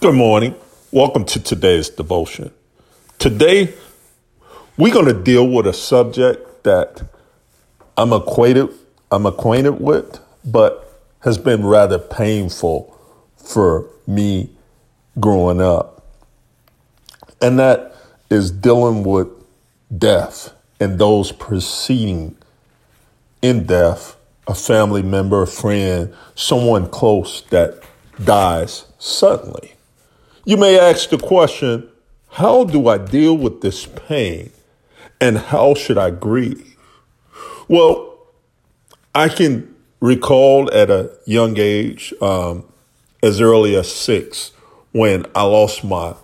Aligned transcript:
Good 0.00 0.14
morning. 0.14 0.54
Welcome 0.92 1.24
to 1.24 1.42
today's 1.42 1.88
devotion. 1.88 2.52
Today, 3.18 3.74
we're 4.76 4.94
going 4.94 5.06
to 5.06 5.22
deal 5.24 5.48
with 5.48 5.66
a 5.66 5.72
subject 5.72 6.62
that 6.62 7.02
I'm 7.96 8.12
acquainted 8.12 8.68
I'm 9.10 9.26
acquainted 9.26 9.80
with, 9.80 10.20
but 10.44 11.02
has 11.24 11.36
been 11.36 11.66
rather 11.66 11.98
painful 11.98 12.96
for 13.36 13.90
me 14.06 14.50
growing 15.18 15.60
up. 15.60 16.06
And 17.42 17.58
that 17.58 17.92
is 18.30 18.52
dealing 18.52 19.02
with 19.02 19.26
death 19.98 20.52
and 20.78 21.00
those 21.00 21.32
preceding 21.32 22.36
in 23.42 23.66
death, 23.66 24.16
a 24.46 24.54
family 24.54 25.02
member, 25.02 25.42
a 25.42 25.46
friend, 25.48 26.14
someone 26.36 26.88
close 26.88 27.42
that 27.50 27.82
dies 28.22 28.84
suddenly. 29.00 29.74
You 30.48 30.56
may 30.56 30.80
ask 30.80 31.10
the 31.10 31.18
question, 31.18 31.86
how 32.30 32.64
do 32.64 32.88
I 32.88 32.96
deal 32.96 33.36
with 33.36 33.60
this 33.60 33.84
pain 33.84 34.50
and 35.20 35.36
how 35.36 35.74
should 35.74 35.98
I 35.98 36.08
grieve? 36.08 36.74
Well, 37.68 38.16
I 39.14 39.28
can 39.28 39.74
recall 40.00 40.72
at 40.72 40.88
a 40.88 41.14
young 41.26 41.58
age, 41.58 42.14
um, 42.22 42.64
as 43.22 43.42
early 43.42 43.76
as 43.76 43.92
six, 43.92 44.52
when 44.92 45.26
I 45.34 45.42
lost 45.42 45.84
my 45.84 46.14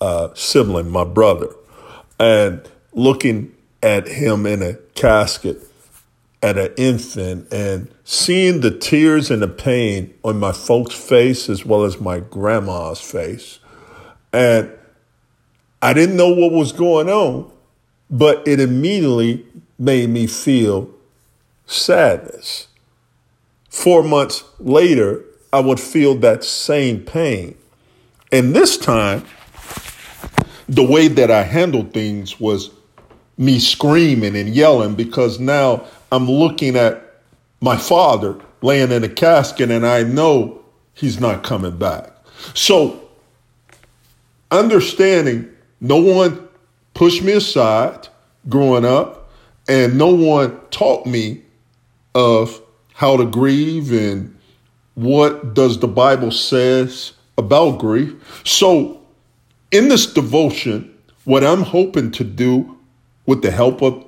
uh, 0.00 0.30
sibling, 0.34 0.90
my 0.90 1.04
brother, 1.04 1.50
and 2.18 2.68
looking 2.92 3.54
at 3.84 4.08
him 4.08 4.46
in 4.46 4.62
a 4.62 4.74
casket 4.96 5.58
at 6.42 6.56
an 6.56 6.72
infant 6.76 7.52
and 7.52 7.92
seeing 8.04 8.60
the 8.60 8.70
tears 8.70 9.30
and 9.30 9.42
the 9.42 9.48
pain 9.48 10.14
on 10.22 10.38
my 10.38 10.52
folks' 10.52 10.94
face 10.94 11.48
as 11.48 11.64
well 11.64 11.84
as 11.84 12.00
my 12.00 12.20
grandma's 12.20 13.00
face. 13.00 13.58
And 14.32 14.70
I 15.82 15.92
didn't 15.92 16.16
know 16.16 16.28
what 16.28 16.52
was 16.52 16.72
going 16.72 17.08
on, 17.08 17.50
but 18.10 18.46
it 18.46 18.60
immediately 18.60 19.46
made 19.78 20.10
me 20.10 20.26
feel 20.26 20.90
sadness. 21.66 22.68
Four 23.68 24.02
months 24.02 24.44
later, 24.58 25.24
I 25.52 25.60
would 25.60 25.80
feel 25.80 26.14
that 26.16 26.44
same 26.44 27.00
pain. 27.00 27.56
And 28.30 28.54
this 28.54 28.76
time, 28.76 29.24
the 30.68 30.84
way 30.84 31.08
that 31.08 31.30
I 31.30 31.42
handled 31.42 31.94
things 31.94 32.38
was 32.38 32.70
me 33.38 33.58
screaming 33.58 34.36
and 34.36 34.48
yelling 34.48 34.94
because 34.94 35.38
now 35.38 35.86
I'm 36.10 36.26
looking 36.26 36.76
at 36.76 37.02
my 37.60 37.76
father 37.76 38.38
laying 38.62 38.92
in 38.92 39.04
a 39.04 39.08
casket 39.08 39.70
and 39.70 39.86
I 39.86 40.02
know 40.02 40.62
he's 40.94 41.20
not 41.20 41.42
coming 41.42 41.76
back. 41.76 42.12
So, 42.54 43.08
understanding 44.50 45.48
no 45.80 45.96
one 45.96 46.48
pushed 46.94 47.22
me 47.22 47.32
aside 47.32 48.08
growing 48.48 48.84
up 48.84 49.30
and 49.68 49.98
no 49.98 50.14
one 50.14 50.58
taught 50.70 51.06
me 51.06 51.42
of 52.14 52.60
how 52.94 53.16
to 53.16 53.26
grieve 53.26 53.92
and 53.92 54.36
what 54.94 55.54
does 55.54 55.78
the 55.78 55.86
Bible 55.86 56.32
says 56.32 57.12
about 57.36 57.78
grief. 57.78 58.42
So, 58.44 59.00
in 59.70 59.88
this 59.88 60.06
devotion, 60.06 60.92
what 61.24 61.44
I'm 61.44 61.62
hoping 61.62 62.10
to 62.12 62.24
do 62.24 62.76
with 63.26 63.42
the 63.42 63.50
help 63.50 63.82
of 63.82 64.04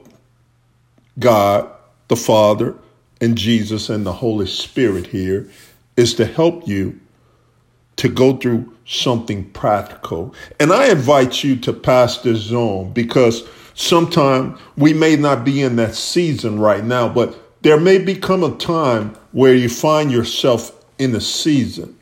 God 1.19 1.71
the 2.11 2.17
Father, 2.17 2.75
and 3.21 3.39
Jesus 3.39 3.89
and 3.89 4.05
the 4.05 4.13
Holy 4.13 4.47
Spirit 4.47 5.07
here 5.07 5.49
is 5.97 6.13
to 6.15 6.27
help 6.27 6.67
you 6.67 6.99
to 7.97 8.09
go 8.09 8.37
through 8.37 8.75
something 8.85 9.49
practical. 9.53 10.35
And 10.59 10.73
I 10.73 10.89
invite 10.89 11.45
you 11.45 11.55
to 11.57 11.73
pass 11.73 12.19
this 12.19 12.39
zone 12.39 12.93
because 12.93 13.49
sometimes 13.75 14.59
we 14.77 14.93
may 14.93 15.15
not 15.15 15.45
be 15.45 15.63
in 15.63 15.77
that 15.77 15.95
season 15.95 16.59
right 16.59 16.83
now, 16.83 17.09
but 17.09 17.39
there 17.63 17.79
may 17.79 17.99
become 17.99 18.43
a 18.43 18.57
time 18.57 19.15
where 19.31 19.55
you 19.55 19.69
find 19.69 20.11
yourself 20.11 20.73
in 20.99 21.15
a 21.15 21.21
season. 21.21 21.97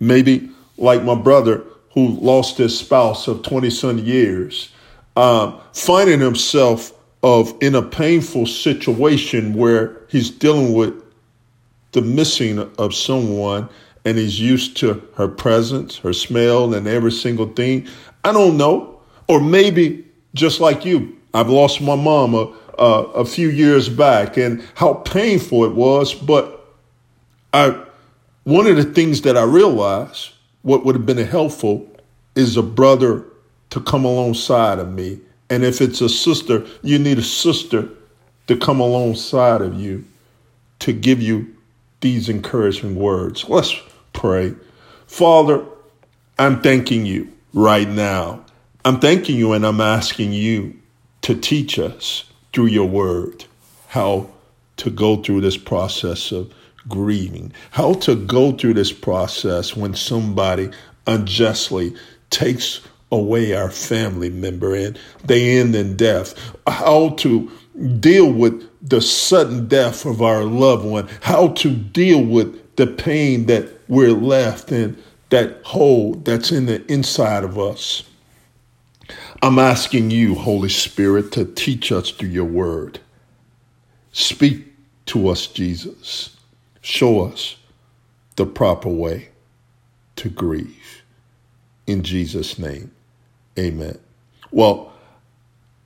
Maybe 0.00 0.50
like 0.76 1.04
my 1.04 1.14
brother 1.14 1.62
who 1.92 2.08
lost 2.08 2.58
his 2.58 2.76
spouse 2.76 3.28
of 3.28 3.44
20 3.44 3.70
some 3.70 3.98
years, 3.98 4.72
um, 5.16 5.60
finding 5.72 6.18
himself 6.18 6.92
of 7.24 7.54
in 7.62 7.74
a 7.74 7.80
painful 7.80 8.44
situation 8.44 9.54
where 9.54 9.96
he's 10.08 10.30
dealing 10.30 10.74
with 10.74 10.92
the 11.92 12.02
missing 12.02 12.58
of 12.76 12.94
someone 12.94 13.66
and 14.04 14.18
he's 14.18 14.38
used 14.38 14.76
to 14.76 15.02
her 15.16 15.26
presence, 15.26 15.96
her 15.96 16.12
smell, 16.12 16.74
and 16.74 16.86
every 16.86 17.10
single 17.10 17.46
thing. 17.46 17.88
I 18.24 18.32
don't 18.32 18.58
know. 18.58 19.00
Or 19.26 19.40
maybe 19.40 20.04
just 20.34 20.60
like 20.60 20.84
you, 20.84 21.16
I've 21.32 21.48
lost 21.48 21.80
my 21.80 21.96
mama 21.96 22.52
uh, 22.78 23.06
a 23.14 23.24
few 23.24 23.48
years 23.48 23.88
back 23.88 24.36
and 24.36 24.62
how 24.74 24.92
painful 24.92 25.64
it 25.64 25.72
was. 25.74 26.12
But 26.12 26.74
I, 27.54 27.82
one 28.42 28.66
of 28.66 28.76
the 28.76 28.84
things 28.84 29.22
that 29.22 29.38
I 29.38 29.44
realized, 29.44 30.32
what 30.60 30.84
would 30.84 30.94
have 30.94 31.06
been 31.06 31.26
helpful, 31.26 31.88
is 32.34 32.58
a 32.58 32.62
brother 32.62 33.24
to 33.70 33.80
come 33.80 34.04
alongside 34.04 34.78
of 34.78 34.92
me 34.92 35.20
and 35.50 35.64
if 35.64 35.80
it's 35.80 36.00
a 36.00 36.08
sister, 36.08 36.64
you 36.82 36.98
need 36.98 37.18
a 37.18 37.22
sister 37.22 37.88
to 38.46 38.56
come 38.56 38.80
alongside 38.80 39.60
of 39.60 39.74
you 39.78 40.04
to 40.80 40.92
give 40.92 41.20
you 41.20 41.54
these 42.00 42.28
encouraging 42.28 42.94
words. 42.96 43.48
Let's 43.48 43.74
pray. 44.12 44.54
Father, 45.06 45.64
I'm 46.38 46.60
thanking 46.60 47.06
you 47.06 47.32
right 47.52 47.88
now. 47.88 48.44
I'm 48.84 49.00
thanking 49.00 49.36
you 49.36 49.52
and 49.52 49.64
I'm 49.64 49.80
asking 49.80 50.32
you 50.32 50.76
to 51.22 51.34
teach 51.34 51.78
us 51.78 52.24
through 52.52 52.66
your 52.66 52.88
word 52.88 53.46
how 53.88 54.28
to 54.76 54.90
go 54.90 55.22
through 55.22 55.40
this 55.40 55.56
process 55.56 56.32
of 56.32 56.52
grieving, 56.88 57.52
how 57.70 57.94
to 57.94 58.14
go 58.14 58.52
through 58.52 58.74
this 58.74 58.92
process 58.92 59.74
when 59.74 59.94
somebody 59.94 60.70
unjustly 61.06 61.94
takes 62.30 62.80
away 63.14 63.54
our 63.54 63.70
family 63.70 64.30
member 64.30 64.74
and 64.74 64.98
they 65.24 65.58
end 65.58 65.74
in 65.74 65.96
death. 65.96 66.34
How 66.66 67.10
to 67.10 67.50
deal 68.00 68.30
with 68.30 68.68
the 68.88 69.00
sudden 69.00 69.66
death 69.68 70.04
of 70.04 70.22
our 70.22 70.44
loved 70.44 70.84
one, 70.84 71.08
how 71.22 71.48
to 71.48 71.70
deal 71.74 72.22
with 72.22 72.76
the 72.76 72.86
pain 72.86 73.46
that 73.46 73.68
we're 73.88 74.12
left 74.12 74.72
in, 74.72 74.96
that 75.30 75.62
hole 75.64 76.14
that's 76.14 76.52
in 76.52 76.66
the 76.66 76.84
inside 76.92 77.44
of 77.44 77.58
us. 77.58 78.04
I'm 79.42 79.58
asking 79.58 80.10
you, 80.10 80.34
Holy 80.34 80.68
Spirit, 80.68 81.32
to 81.32 81.44
teach 81.44 81.92
us 81.92 82.10
through 82.10 82.30
your 82.30 82.44
word. 82.44 83.00
Speak 84.12 84.72
to 85.06 85.28
us, 85.28 85.46
Jesus. 85.46 86.36
Show 86.80 87.24
us 87.24 87.56
the 88.36 88.46
proper 88.46 88.88
way 88.88 89.28
to 90.16 90.28
grieve. 90.28 91.02
In 91.86 92.02
Jesus' 92.02 92.58
name. 92.58 92.90
Amen. 93.58 93.98
Well, 94.50 94.92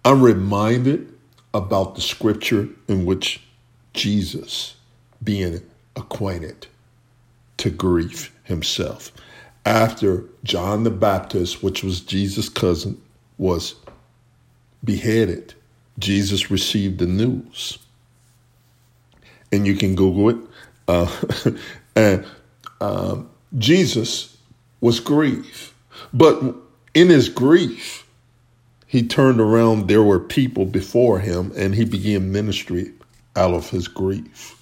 I'm 0.04 0.22
reminded 0.22 1.12
about 1.52 1.94
the 1.94 2.00
scripture 2.00 2.68
in 2.86 3.04
which 3.04 3.42
Jesus 3.92 4.76
being 5.22 5.60
acquainted 5.96 6.66
to 7.58 7.70
grief 7.70 8.32
himself 8.44 9.12
after 9.66 10.24
John 10.44 10.84
the 10.84 10.90
Baptist, 10.90 11.62
which 11.62 11.82
was 11.84 12.00
Jesus' 12.00 12.48
cousin, 12.48 13.00
was 13.36 13.74
beheaded. 14.82 15.54
Jesus 15.98 16.50
received 16.50 16.98
the 16.98 17.06
news. 17.06 17.78
And 19.52 19.66
you 19.66 19.74
can 19.76 19.94
Google 19.94 20.30
it. 20.30 20.36
Uh, 20.86 21.52
and 21.96 22.24
um, 22.80 23.28
Jesus 23.58 24.36
was 24.80 25.00
grieved. 25.00 25.72
But 26.14 26.42
in 26.98 27.08
his 27.08 27.28
grief, 27.28 28.04
he 28.86 29.06
turned 29.06 29.40
around. 29.40 29.86
There 29.86 30.02
were 30.02 30.18
people 30.18 30.64
before 30.64 31.20
him, 31.20 31.52
and 31.54 31.74
he 31.74 31.84
began 31.84 32.32
ministry 32.32 32.92
out 33.36 33.54
of 33.54 33.70
his 33.70 33.86
grief. 33.86 34.60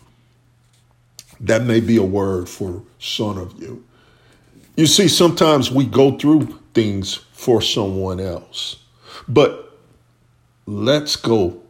That 1.40 1.62
may 1.62 1.80
be 1.80 1.96
a 1.96 2.02
word 2.02 2.46
for 2.48 2.82
some 2.98 3.38
of 3.38 3.58
you. 3.58 3.82
You 4.76 4.86
see, 4.86 5.08
sometimes 5.08 5.70
we 5.70 5.86
go 5.86 6.18
through 6.18 6.60
things 6.74 7.14
for 7.32 7.62
someone 7.62 8.20
else, 8.20 8.76
but 9.26 9.78
let's 10.66 11.16
go 11.16 11.62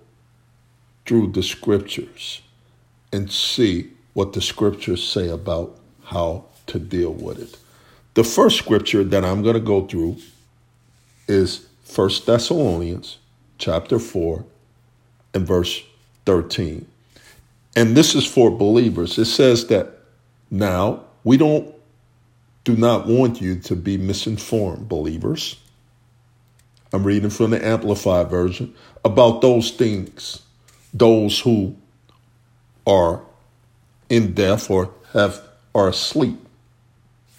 through 1.05 1.31
the 1.31 1.45
scriptures 1.45 2.43
and 3.13 3.31
see 3.31 3.93
what 4.15 4.33
the 4.33 4.43
scriptures 4.43 5.07
say 5.07 5.29
about 5.29 5.79
how 6.03 6.47
to 6.67 6.81
deal 6.81 7.13
with 7.13 7.39
it. 7.39 7.57
The 8.15 8.25
first 8.25 8.59
scripture 8.59 9.05
that 9.05 9.25
I'm 9.25 9.43
going 9.43 9.55
to 9.55 9.61
go 9.61 9.87
through 9.87 10.17
is 11.29 11.67
First 11.85 12.27
Thessalonians 12.27 13.19
chapter 13.59 13.99
4 13.99 14.45
and 15.35 15.47
verse 15.47 15.83
13. 16.25 16.87
And 17.75 17.97
this 17.97 18.15
is 18.15 18.27
for 18.27 18.51
believers. 18.51 19.19
It 19.19 19.27
says 19.27 19.67
that 19.69 19.99
now 20.51 21.05
we 21.25 21.37
don't 21.37 21.75
do 22.65 22.77
not 22.77 23.07
want 23.07 23.41
you 23.41 23.57
to 23.61 23.77
be 23.77 23.97
misinformed, 23.97 24.89
believers. 24.89 25.61
I'm 26.93 27.05
reading 27.05 27.31
from 27.31 27.51
the 27.51 27.65
Amplified 27.65 28.29
Version 28.29 28.75
about 29.05 29.41
those 29.41 29.71
things, 29.71 30.43
those 30.93 31.39
who 31.41 31.77
are 32.87 33.21
in 34.09 34.35
death 34.35 34.71
or 34.71 34.91
have 35.13 35.43
are 35.75 35.89
asleep. 35.89 36.39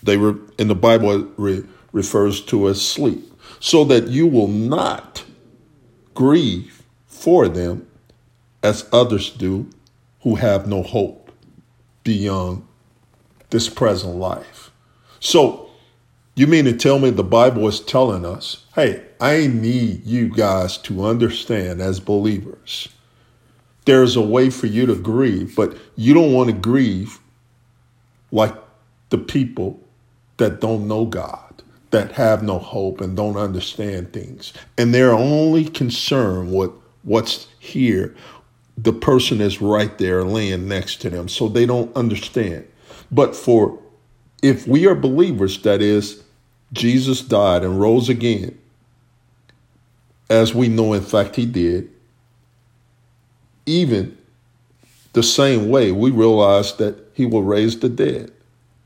They 0.03 0.17
were 0.17 0.35
in 0.57 0.67
the 0.67 0.75
Bible 0.75 1.27
re, 1.37 1.63
refers 1.91 2.41
to 2.45 2.69
as 2.69 2.81
sleep, 2.81 3.33
so 3.59 3.83
that 3.85 4.07
you 4.07 4.27
will 4.27 4.47
not 4.47 5.23
grieve 6.13 6.83
for 7.05 7.47
them 7.47 7.87
as 8.63 8.87
others 8.91 9.29
do 9.29 9.69
who 10.21 10.35
have 10.35 10.67
no 10.67 10.83
hope 10.83 11.31
beyond 12.03 12.65
this 13.49 13.69
present 13.69 14.15
life. 14.15 14.71
So, 15.19 15.69
you 16.35 16.47
mean 16.47 16.65
to 16.65 16.73
tell 16.73 16.99
me 16.99 17.09
the 17.09 17.23
Bible 17.23 17.67
is 17.67 17.79
telling 17.79 18.25
us, 18.25 18.65
hey, 18.75 19.03
I 19.19 19.47
need 19.47 20.05
you 20.05 20.29
guys 20.29 20.77
to 20.79 21.05
understand 21.05 21.81
as 21.81 21.99
believers, 21.99 22.89
there's 23.85 24.15
a 24.15 24.21
way 24.21 24.49
for 24.49 24.67
you 24.67 24.85
to 24.85 24.95
grieve, 24.95 25.55
but 25.55 25.75
you 25.95 26.13
don't 26.13 26.33
want 26.33 26.49
to 26.49 26.55
grieve 26.55 27.19
like 28.31 28.53
the 29.09 29.17
people 29.17 29.79
that 30.37 30.61
don't 30.61 30.87
know 30.87 31.05
God, 31.05 31.46
that 31.91 32.11
have 32.13 32.43
no 32.43 32.59
hope 32.59 33.01
and 33.01 33.15
don't 33.15 33.37
understand 33.37 34.13
things. 34.13 34.53
And 34.77 34.93
they're 34.93 35.13
only 35.13 35.65
concerned 35.65 36.53
with 36.53 36.71
what's 37.03 37.47
here. 37.59 38.15
The 38.77 38.93
person 38.93 39.41
is 39.41 39.61
right 39.61 39.97
there 39.97 40.23
laying 40.23 40.67
next 40.67 40.97
to 41.01 41.09
them, 41.09 41.29
so 41.29 41.47
they 41.47 41.65
don't 41.65 41.95
understand. 41.95 42.67
But 43.11 43.35
for 43.35 43.79
if 44.43 44.67
we 44.67 44.85
are 44.85 44.95
believers, 44.95 45.61
that 45.63 45.81
is, 45.81 46.23
Jesus 46.73 47.21
died 47.21 47.63
and 47.63 47.79
rose 47.79 48.09
again, 48.09 48.57
as 50.29 50.53
we 50.53 50.67
know, 50.67 50.93
in 50.93 51.01
fact, 51.01 51.37
he 51.37 51.45
did, 51.45 51.89
even 53.65 54.17
the 55.13 55.23
same 55.23 55.69
way 55.69 55.91
we 55.91 56.11
realize 56.11 56.75
that 56.75 56.97
he 57.13 57.25
will 57.25 57.43
raise 57.43 57.79
the 57.79 57.89
dead 57.89 58.31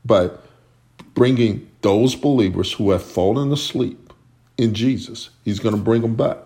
by 0.04 0.30
bringing 1.14 1.68
those 1.82 2.14
believers 2.14 2.72
who 2.72 2.90
have 2.90 3.02
fallen 3.02 3.52
asleep 3.52 4.12
in 4.56 4.74
Jesus. 4.74 5.30
He's 5.44 5.60
going 5.60 5.74
to 5.74 5.80
bring 5.80 6.02
them 6.02 6.14
back. 6.14 6.38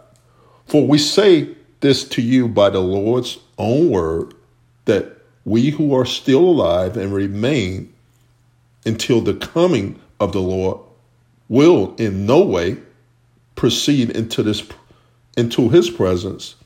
For 0.66 0.86
we 0.86 0.98
say 0.98 1.54
this 1.80 2.04
to 2.08 2.22
you 2.22 2.48
by 2.48 2.70
the 2.70 2.80
Lord's 2.80 3.38
own 3.58 3.90
word 3.90 4.34
that 4.86 5.18
we 5.44 5.70
who 5.70 5.94
are 5.94 6.04
still 6.04 6.40
alive 6.40 6.96
and 6.96 7.14
remain 7.14 7.92
until 8.84 9.20
the 9.20 9.34
coming 9.34 10.00
of 10.18 10.32
the 10.32 10.40
Lord 10.40 10.80
will 11.48 11.94
in 11.96 12.26
no 12.26 12.42
way 12.42 12.78
proceed 13.54 14.10
into 14.10 14.42
this 14.42 14.62
into 15.36 15.68
his 15.68 15.90
presence. 15.90 16.56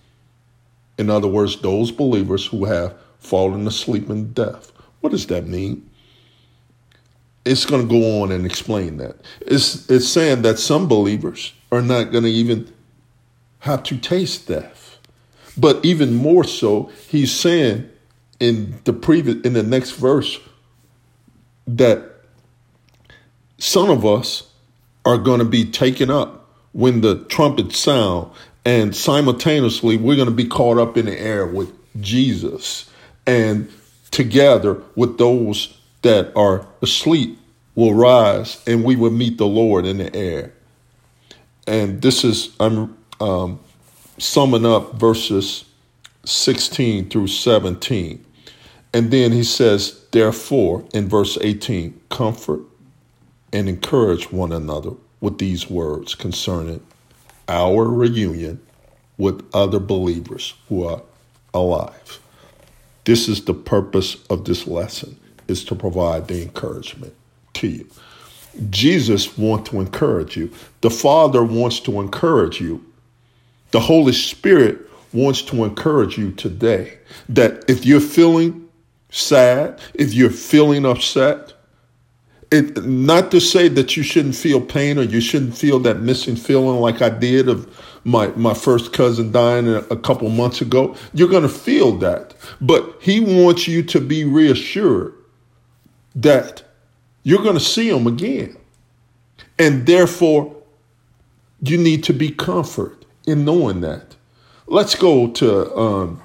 In 0.96 1.10
other 1.10 1.28
words, 1.28 1.60
those 1.60 1.90
believers 1.90 2.46
who 2.46 2.66
have 2.66 2.94
fallen 3.18 3.66
asleep 3.66 4.08
in 4.08 4.32
death. 4.32 4.70
What 5.00 5.10
does 5.10 5.26
that 5.26 5.46
mean? 5.46 5.89
It's 7.44 7.64
going 7.64 7.82
to 7.82 7.88
go 7.88 8.22
on 8.22 8.32
and 8.32 8.44
explain 8.44 8.98
that. 8.98 9.16
It's, 9.40 9.88
it's 9.90 10.08
saying 10.08 10.42
that 10.42 10.58
some 10.58 10.88
believers 10.88 11.52
are 11.72 11.82
not 11.82 12.12
going 12.12 12.24
to 12.24 12.30
even 12.30 12.72
have 13.60 13.82
to 13.84 13.96
taste 13.96 14.48
death. 14.48 14.98
But 15.56 15.84
even 15.84 16.14
more 16.14 16.44
so, 16.44 16.90
he's 17.08 17.32
saying 17.32 17.88
in 18.38 18.80
the 18.84 18.92
previous 18.92 19.44
in 19.44 19.52
the 19.52 19.62
next 19.62 19.92
verse 19.92 20.40
that 21.66 22.10
some 23.58 23.90
of 23.90 24.04
us 24.04 24.50
are 25.04 25.18
going 25.18 25.38
to 25.38 25.44
be 25.44 25.70
taken 25.70 26.10
up 26.10 26.48
when 26.72 27.02
the 27.02 27.24
trumpet 27.24 27.72
sound 27.72 28.30
and 28.64 28.96
simultaneously 28.96 29.96
we're 29.96 30.16
going 30.16 30.28
to 30.28 30.34
be 30.34 30.46
caught 30.46 30.78
up 30.78 30.96
in 30.96 31.06
the 31.06 31.20
air 31.20 31.46
with 31.46 31.72
Jesus 32.00 32.90
and 33.26 33.70
together 34.10 34.82
with 34.94 35.18
those 35.18 35.76
that 36.02 36.32
are 36.36 36.66
asleep 36.82 37.38
will 37.74 37.94
rise 37.94 38.62
and 38.66 38.84
we 38.84 38.96
will 38.96 39.10
meet 39.10 39.38
the 39.38 39.46
Lord 39.46 39.86
in 39.86 39.98
the 39.98 40.14
air. 40.14 40.52
And 41.66 42.02
this 42.02 42.24
is, 42.24 42.54
I'm 42.58 42.96
um, 43.20 43.60
summing 44.18 44.66
up 44.66 44.94
verses 44.94 45.64
16 46.24 47.10
through 47.10 47.28
17. 47.28 48.24
And 48.92 49.10
then 49.10 49.32
he 49.32 49.44
says, 49.44 50.04
therefore, 50.10 50.84
in 50.92 51.08
verse 51.08 51.38
18, 51.40 52.00
comfort 52.08 52.60
and 53.52 53.68
encourage 53.68 54.32
one 54.32 54.52
another 54.52 54.92
with 55.20 55.38
these 55.38 55.70
words 55.70 56.14
concerning 56.14 56.84
our 57.48 57.84
reunion 57.84 58.60
with 59.18 59.48
other 59.54 59.78
believers 59.78 60.54
who 60.68 60.84
are 60.84 61.02
alive. 61.52 62.20
This 63.04 63.28
is 63.28 63.44
the 63.44 63.54
purpose 63.54 64.16
of 64.28 64.44
this 64.44 64.66
lesson 64.66 65.18
is 65.50 65.64
to 65.66 65.74
provide 65.74 66.28
the 66.28 66.42
encouragement 66.42 67.14
to 67.54 67.68
you. 67.68 67.86
Jesus 68.70 69.36
wants 69.36 69.70
to 69.70 69.80
encourage 69.80 70.36
you. 70.36 70.50
The 70.80 70.90
Father 70.90 71.44
wants 71.44 71.80
to 71.80 72.00
encourage 72.00 72.60
you. 72.60 72.84
The 73.70 73.80
Holy 73.80 74.12
Spirit 74.12 74.78
wants 75.12 75.42
to 75.42 75.64
encourage 75.64 76.18
you 76.18 76.32
today 76.32 76.98
that 77.28 77.64
if 77.68 77.84
you're 77.84 78.00
feeling 78.00 78.68
sad, 79.10 79.80
if 79.94 80.14
you're 80.14 80.30
feeling 80.30 80.84
upset, 80.84 81.52
it, 82.50 82.84
not 82.84 83.30
to 83.30 83.40
say 83.40 83.68
that 83.68 83.96
you 83.96 84.02
shouldn't 84.02 84.34
feel 84.34 84.60
pain 84.60 84.98
or 84.98 85.02
you 85.02 85.20
shouldn't 85.20 85.56
feel 85.56 85.78
that 85.80 86.00
missing 86.00 86.34
feeling 86.34 86.80
like 86.80 87.00
I 87.00 87.08
did 87.08 87.48
of 87.48 87.68
my, 88.02 88.28
my 88.28 88.54
first 88.54 88.92
cousin 88.92 89.30
dying 89.30 89.68
a, 89.68 89.78
a 89.90 89.96
couple 89.96 90.28
months 90.30 90.60
ago. 90.60 90.96
You're 91.14 91.28
going 91.28 91.44
to 91.44 91.48
feel 91.48 91.96
that. 91.98 92.34
But 92.60 92.96
he 93.00 93.20
wants 93.20 93.68
you 93.68 93.84
to 93.84 94.00
be 94.00 94.24
reassured 94.24 95.14
that 96.14 96.62
you're 97.22 97.42
going 97.42 97.54
to 97.54 97.60
see 97.60 97.90
them 97.90 98.06
again. 98.06 98.56
And 99.58 99.86
therefore, 99.86 100.56
you 101.62 101.76
need 101.76 102.04
to 102.04 102.12
be 102.12 102.30
comfort 102.30 103.04
in 103.26 103.44
knowing 103.44 103.80
that. 103.82 104.16
Let's 104.66 104.94
go 104.94 105.28
to 105.28 105.76
um, 105.76 106.22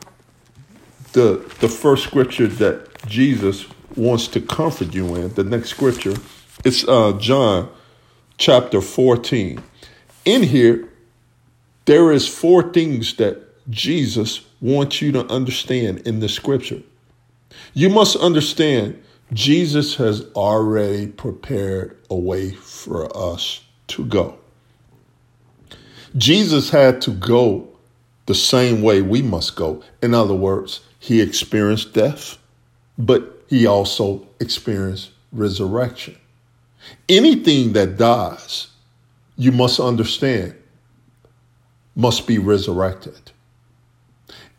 the, 1.14 1.44
the 1.60 1.68
first 1.68 2.04
scripture 2.04 2.48
that 2.48 3.06
Jesus 3.08 3.66
wants 3.96 4.28
to 4.30 4.42
comfort 4.42 4.94
you 4.94 5.16
in. 5.16 5.34
The 5.34 5.44
next 5.44 5.70
scripture, 5.70 6.16
it's 6.64 6.88
uh, 6.88 7.14
John 7.20 7.70
chapter 8.38 8.82
14. 8.82 9.62
In 10.26 10.44
here, 10.44 10.90
there 11.86 12.12
is 12.12 12.28
four 12.28 12.72
things 12.72 13.16
that 13.16 13.42
Jesus 13.70 14.42
wants 14.62 15.02
you 15.02 15.12
to 15.12 15.26
understand 15.28 16.00
in 16.00 16.20
the 16.20 16.30
scripture. 16.30 16.82
You 17.74 17.90
must 17.90 18.16
understand 18.16 19.02
Jesus 19.36 19.96
has 19.96 20.26
already 20.34 21.08
prepared 21.08 21.98
a 22.10 22.16
way 22.16 22.52
for 22.52 23.16
us 23.16 23.62
to 23.88 24.06
go. 24.06 24.38
Jesus 26.16 26.70
had 26.70 27.02
to 27.02 27.12
go 27.12 27.68
the 28.28 28.34
same 28.34 28.82
way 28.82 29.02
we 29.02 29.22
must 29.22 29.58
go. 29.58 29.84
In 30.02 30.14
other 30.14 30.34
words, 30.34 30.80
he 31.00 31.20
experienced 31.20 31.94
death, 31.94 32.38
but 32.98 33.44
he 33.48 33.68
also 33.68 34.26
experienced 34.40 35.12
resurrection. 35.34 36.16
Anything 37.10 37.74
that 37.74 37.98
dies, 37.98 38.68
you 39.36 39.52
must 39.52 39.82
understand, 39.82 40.56
must 41.94 42.26
be 42.26 42.38
resurrected. 42.38 43.34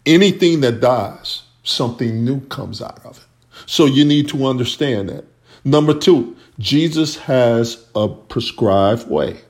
Anything 0.04 0.60
that 0.60 0.82
dies, 0.82 1.44
something 1.64 2.26
new 2.26 2.40
comes 2.48 2.82
out 2.82 3.00
of 3.06 3.16
it. 3.16 3.25
So 3.66 3.86
you 3.86 4.04
need 4.04 4.28
to 4.28 4.46
understand 4.46 5.08
that. 5.08 5.24
Number 5.64 5.92
two, 5.92 6.36
Jesus 6.58 7.16
has 7.16 7.84
a 7.94 8.08
prescribed 8.08 9.08
way. 9.08 9.40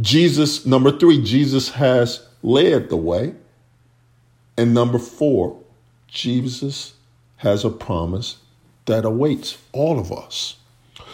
Jesus, 0.00 0.64
number 0.64 0.90
three, 0.90 1.22
Jesus 1.22 1.70
has 1.70 2.26
led 2.42 2.88
the 2.88 2.96
way. 2.96 3.34
And 4.56 4.74
number 4.74 4.98
four, 4.98 5.60
Jesus 6.08 6.94
has 7.36 7.64
a 7.64 7.70
promise 7.70 8.38
that 8.86 9.04
awaits 9.04 9.58
all 9.72 9.98
of 9.98 10.10
us. 10.10 10.56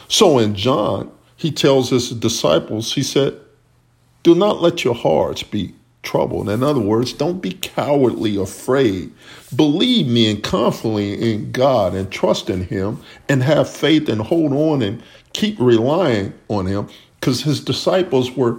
So 0.08 0.38
in 0.38 0.54
John, 0.54 1.10
he 1.36 1.50
tells 1.50 1.90
his 1.90 2.10
disciples, 2.10 2.94
he 2.94 3.02
said, 3.02 3.38
Do 4.22 4.34
not 4.34 4.62
let 4.62 4.84
your 4.84 4.94
hearts 4.94 5.42
be 5.42 5.74
troubled. 6.04 6.48
In 6.48 6.62
other 6.62 6.80
words, 6.80 7.12
don't 7.12 7.40
be 7.40 7.52
cowardly 7.52 8.36
afraid. 8.36 9.12
Believe 9.56 10.06
me 10.06 10.30
and 10.30 10.42
confidently 10.42 11.32
in 11.32 11.50
God 11.50 11.94
and 11.94 12.10
trust 12.10 12.48
in 12.48 12.64
Him 12.66 13.00
and 13.28 13.42
have 13.42 13.68
faith 13.68 14.08
and 14.08 14.20
hold 14.20 14.52
on 14.52 14.82
and 14.82 15.02
keep 15.32 15.58
relying 15.58 16.32
on 16.48 16.66
Him 16.66 16.88
because 17.24 17.42
his 17.42 17.58
disciples 17.58 18.32
were 18.32 18.58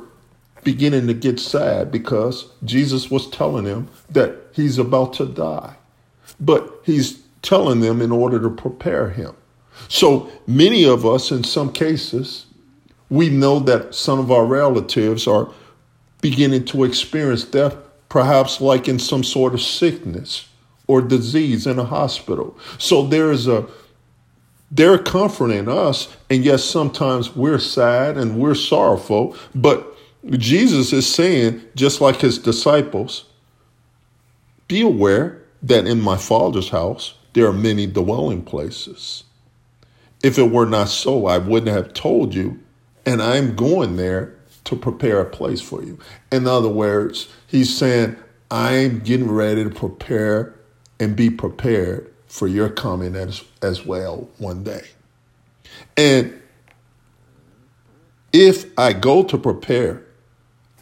beginning 0.63 1.05
to 1.05 1.13
get 1.13 1.39
sad 1.39 1.91
because 1.91 2.49
Jesus 2.63 3.11
was 3.11 3.29
telling 3.29 3.65
them 3.65 3.87
that 4.09 4.35
he's 4.53 4.79
about 4.79 5.13
to 5.13 5.27
die. 5.27 5.75
But 6.39 6.81
he's 6.83 7.21
telling 7.43 7.81
them 7.81 8.01
in 8.01 8.11
order 8.11 8.39
to 8.39 8.49
prepare 8.49 9.11
him. 9.11 9.35
So 9.87 10.31
many 10.47 10.83
of 10.83 11.05
us, 11.05 11.29
in 11.29 11.43
some 11.43 11.71
cases, 11.71 12.47
we 13.07 13.29
know 13.29 13.59
that 13.59 13.93
some 13.93 14.19
of 14.19 14.31
our 14.31 14.47
relatives 14.47 15.27
are 15.27 15.47
beginning 16.25 16.65
to 16.65 16.83
experience 16.83 17.43
death, 17.43 17.75
perhaps 18.09 18.59
like 18.59 18.87
in 18.87 18.97
some 18.97 19.23
sort 19.23 19.53
of 19.53 19.61
sickness 19.61 20.49
or 20.87 20.99
disease 20.99 21.67
in 21.67 21.77
a 21.77 21.83
hospital. 21.83 22.57
So 22.79 23.05
there 23.05 23.31
is 23.31 23.47
a 23.47 23.67
they're 24.71 24.97
comforting 24.97 25.69
us, 25.69 26.17
and 26.31 26.43
yes, 26.43 26.63
sometimes 26.63 27.35
we're 27.35 27.59
sad 27.59 28.17
and 28.17 28.39
we're 28.39 28.55
sorrowful, 28.55 29.37
but 29.53 29.95
Jesus 30.31 30.91
is 30.91 31.05
saying, 31.07 31.61
just 31.75 32.01
like 32.01 32.15
his 32.15 32.39
disciples, 32.39 33.25
be 34.67 34.81
aware 34.81 35.43
that 35.61 35.85
in 35.85 36.01
my 36.01 36.17
Father's 36.17 36.69
house 36.69 37.13
there 37.33 37.45
are 37.45 37.53
many 37.53 37.85
dwelling 37.85 38.41
places. 38.41 39.25
If 40.23 40.39
it 40.39 40.49
were 40.49 40.65
not 40.65 40.89
so, 40.89 41.27
I 41.27 41.37
wouldn't 41.37 41.77
have 41.77 41.93
told 41.93 42.33
you, 42.33 42.59
and 43.05 43.21
I'm 43.21 43.55
going 43.55 43.97
there 43.97 44.34
to 44.65 44.75
prepare 44.75 45.21
a 45.21 45.25
place 45.25 45.61
for 45.61 45.83
you. 45.83 45.97
In 46.31 46.47
other 46.47 46.69
words, 46.69 47.27
he's 47.47 47.75
saying, 47.75 48.15
I'm 48.51 48.99
getting 48.99 49.31
ready 49.31 49.63
to 49.63 49.69
prepare 49.69 50.55
and 50.99 51.15
be 51.15 51.29
prepared 51.29 52.13
for 52.27 52.47
your 52.47 52.69
coming 52.69 53.15
as, 53.15 53.43
as 53.61 53.85
well 53.85 54.29
one 54.37 54.63
day. 54.63 54.85
And 55.97 56.41
if 58.33 58.65
I 58.77 58.93
go 58.93 59.23
to 59.23 59.37
prepare, 59.37 60.03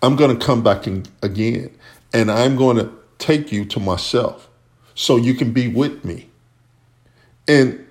I'm 0.02 0.16
going 0.16 0.38
to 0.38 0.46
come 0.46 0.64
back 0.64 0.88
in, 0.88 1.06
again 1.22 1.76
and 2.14 2.32
I'm 2.32 2.56
going 2.56 2.78
to 2.78 2.92
take 3.18 3.52
you 3.52 3.66
to 3.66 3.80
myself 3.80 4.50
so 4.96 5.16
you 5.18 5.34
can 5.34 5.52
be 5.52 5.68
with 5.68 6.06
me. 6.06 6.30
And 7.48 7.86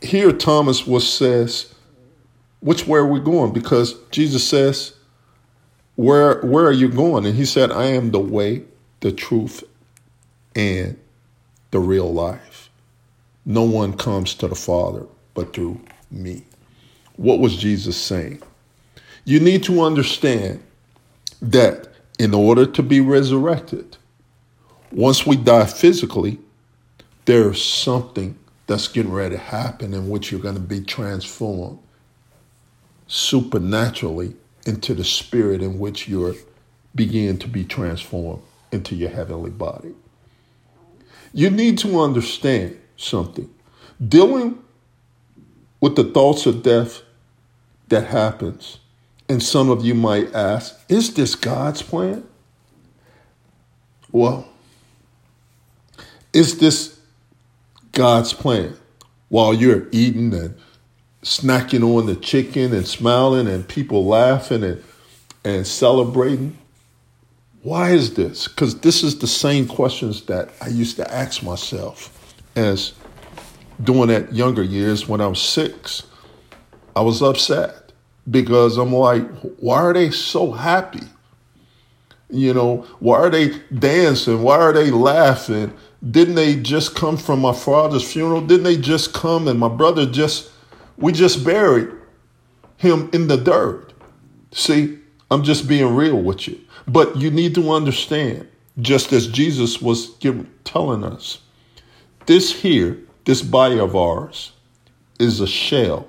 here 0.00 0.32
Thomas 0.32 0.86
was 0.86 1.10
says, 1.10 1.74
which 2.60 2.86
way 2.86 2.98
are 2.98 3.06
we 3.06 3.20
going? 3.20 3.52
Because 3.52 3.94
Jesus 4.10 4.46
says, 4.46 4.94
where 5.96 6.40
where 6.40 6.66
are 6.66 6.72
you 6.72 6.88
going? 6.88 7.26
And 7.26 7.36
he 7.36 7.44
said, 7.44 7.70
I 7.70 7.86
am 7.86 8.10
the 8.10 8.20
way, 8.20 8.62
the 9.00 9.12
truth, 9.12 9.64
and 10.54 10.98
the 11.70 11.78
real 11.78 12.12
life. 12.12 12.70
No 13.44 13.64
one 13.64 13.96
comes 13.96 14.34
to 14.34 14.48
the 14.48 14.54
Father 14.54 15.06
but 15.34 15.52
through 15.52 15.80
me. 16.10 16.44
What 17.16 17.38
was 17.38 17.56
Jesus 17.56 17.96
saying? 17.96 18.42
You 19.24 19.40
need 19.40 19.62
to 19.64 19.82
understand 19.82 20.62
that 21.42 21.88
in 22.18 22.34
order 22.34 22.66
to 22.66 22.82
be 22.82 23.00
resurrected, 23.00 23.96
once 24.92 25.26
we 25.26 25.36
die 25.36 25.66
physically, 25.66 26.38
there's 27.24 27.62
something 27.62 28.38
that's 28.66 28.88
getting 28.88 29.12
ready 29.12 29.36
to 29.36 29.40
happen 29.40 29.94
in 29.94 30.08
which 30.08 30.30
you're 30.30 30.40
going 30.40 30.54
to 30.54 30.60
be 30.60 30.80
transformed 30.80 31.78
supernaturally 33.10 34.36
into 34.66 34.94
the 34.94 35.02
spirit 35.02 35.60
in 35.60 35.80
which 35.80 36.06
you're 36.08 36.34
begin 36.94 37.36
to 37.38 37.48
be 37.48 37.64
transformed 37.64 38.40
into 38.70 38.94
your 38.94 39.10
heavenly 39.10 39.50
body. 39.50 39.92
You 41.32 41.50
need 41.50 41.76
to 41.78 42.00
understand 42.00 42.78
something. 42.96 43.52
Dealing 44.06 44.62
with 45.80 45.96
the 45.96 46.04
thoughts 46.04 46.46
of 46.46 46.62
death 46.62 47.02
that 47.88 48.06
happens, 48.06 48.78
and 49.28 49.42
some 49.42 49.70
of 49.70 49.84
you 49.84 49.94
might 49.94 50.32
ask, 50.32 50.78
is 50.88 51.14
this 51.14 51.34
God's 51.34 51.82
plan? 51.82 52.24
Well, 54.12 54.48
is 56.32 56.58
this 56.58 57.00
God's 57.90 58.32
plan? 58.32 58.76
While 59.28 59.52
you're 59.52 59.88
eating 59.90 60.32
and 60.32 60.56
snacking 61.22 61.82
on 61.82 62.06
the 62.06 62.16
chicken 62.16 62.72
and 62.72 62.86
smiling 62.86 63.46
and 63.46 63.66
people 63.68 64.06
laughing 64.06 64.64
and, 64.64 64.82
and 65.44 65.66
celebrating, 65.66 66.56
why 67.62 67.90
is 67.90 68.14
this? 68.14 68.48
Because 68.48 68.80
this 68.80 69.02
is 69.02 69.18
the 69.18 69.26
same 69.26 69.66
questions 69.66 70.22
that 70.26 70.50
I 70.62 70.68
used 70.68 70.96
to 70.96 71.12
ask 71.12 71.42
myself 71.42 72.34
as 72.56 72.94
doing 73.82 74.08
that 74.08 74.32
younger 74.32 74.62
years 74.62 75.06
when 75.08 75.20
I 75.20 75.26
was 75.26 75.42
six. 75.42 76.04
I 76.96 77.02
was 77.02 77.22
upset 77.22 77.92
because 78.30 78.78
I'm 78.78 78.92
like, 78.92 79.26
why 79.58 79.76
are 79.76 79.92
they 79.92 80.10
so 80.10 80.52
happy? 80.52 81.06
You 82.30 82.54
know, 82.54 82.86
why 83.00 83.18
are 83.18 83.30
they 83.30 83.58
dancing? 83.78 84.42
Why 84.42 84.56
are 84.56 84.72
they 84.72 84.90
laughing? 84.90 85.72
Didn't 86.10 86.36
they 86.36 86.56
just 86.56 86.94
come 86.94 87.16
from 87.16 87.40
my 87.40 87.52
father's 87.52 88.10
funeral? 88.10 88.40
Didn't 88.40 88.64
they 88.64 88.76
just 88.76 89.12
come 89.12 89.48
and 89.48 89.58
my 89.58 89.68
brother 89.68 90.06
just, 90.06 90.50
we 91.00 91.12
just 91.12 91.44
buried 91.44 91.90
him 92.76 93.10
in 93.12 93.26
the 93.28 93.36
dirt? 93.36 93.92
See, 94.52 94.98
I'm 95.30 95.42
just 95.42 95.68
being 95.68 95.94
real 95.94 96.20
with 96.20 96.48
you. 96.48 96.60
But 96.86 97.16
you 97.16 97.30
need 97.30 97.54
to 97.54 97.70
understand, 97.70 98.48
just 98.80 99.12
as 99.12 99.26
Jesus 99.26 99.80
was 99.80 100.10
giving, 100.16 100.50
telling 100.64 101.04
us, 101.04 101.38
this 102.26 102.52
here, 102.52 102.98
this 103.24 103.42
body 103.42 103.78
of 103.78 103.94
ours, 103.96 104.52
is 105.18 105.40
a 105.40 105.46
shell 105.46 106.08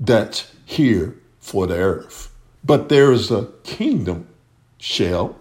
that's 0.00 0.52
here 0.64 1.16
for 1.40 1.66
the 1.66 1.76
earth. 1.76 2.32
But 2.64 2.88
there 2.88 3.12
is 3.12 3.30
a 3.30 3.46
kingdom 3.64 4.28
shell 4.78 5.36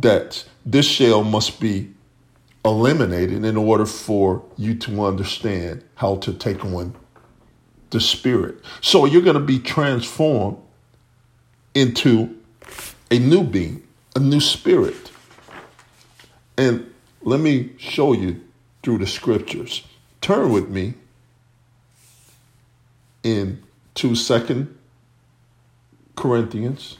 that 0.00 0.44
this 0.64 0.86
shell 0.86 1.22
must 1.22 1.60
be 1.60 1.92
eliminated 2.68 3.44
in 3.44 3.56
order 3.56 3.86
for 3.86 4.44
you 4.56 4.74
to 4.74 5.04
understand 5.04 5.82
how 5.96 6.16
to 6.16 6.32
take 6.32 6.64
on 6.64 6.94
the 7.90 8.00
spirit. 8.00 8.60
So 8.80 9.06
you're 9.06 9.22
going 9.22 9.34
to 9.34 9.40
be 9.40 9.58
transformed 9.58 10.58
into 11.74 12.36
a 13.10 13.18
new 13.18 13.42
being, 13.42 13.82
a 14.14 14.20
new 14.20 14.40
spirit. 14.40 15.10
And 16.56 16.92
let 17.22 17.40
me 17.40 17.70
show 17.78 18.12
you 18.12 18.42
through 18.82 18.98
the 18.98 19.06
scriptures. 19.06 19.86
Turn 20.20 20.52
with 20.52 20.68
me 20.68 20.94
in 23.22 23.62
two 23.94 24.14
second 24.14 24.76
Corinthians. 26.16 26.98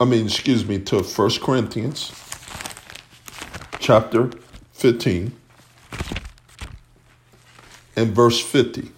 I 0.00 0.04
mean, 0.04 0.26
excuse 0.26 0.66
me, 0.66 0.80
to 0.80 1.02
First 1.02 1.40
Corinthians 1.40 2.12
chapter 3.82 4.30
15 4.74 5.32
and 7.96 8.14
verse 8.14 8.40
50. 8.40 8.90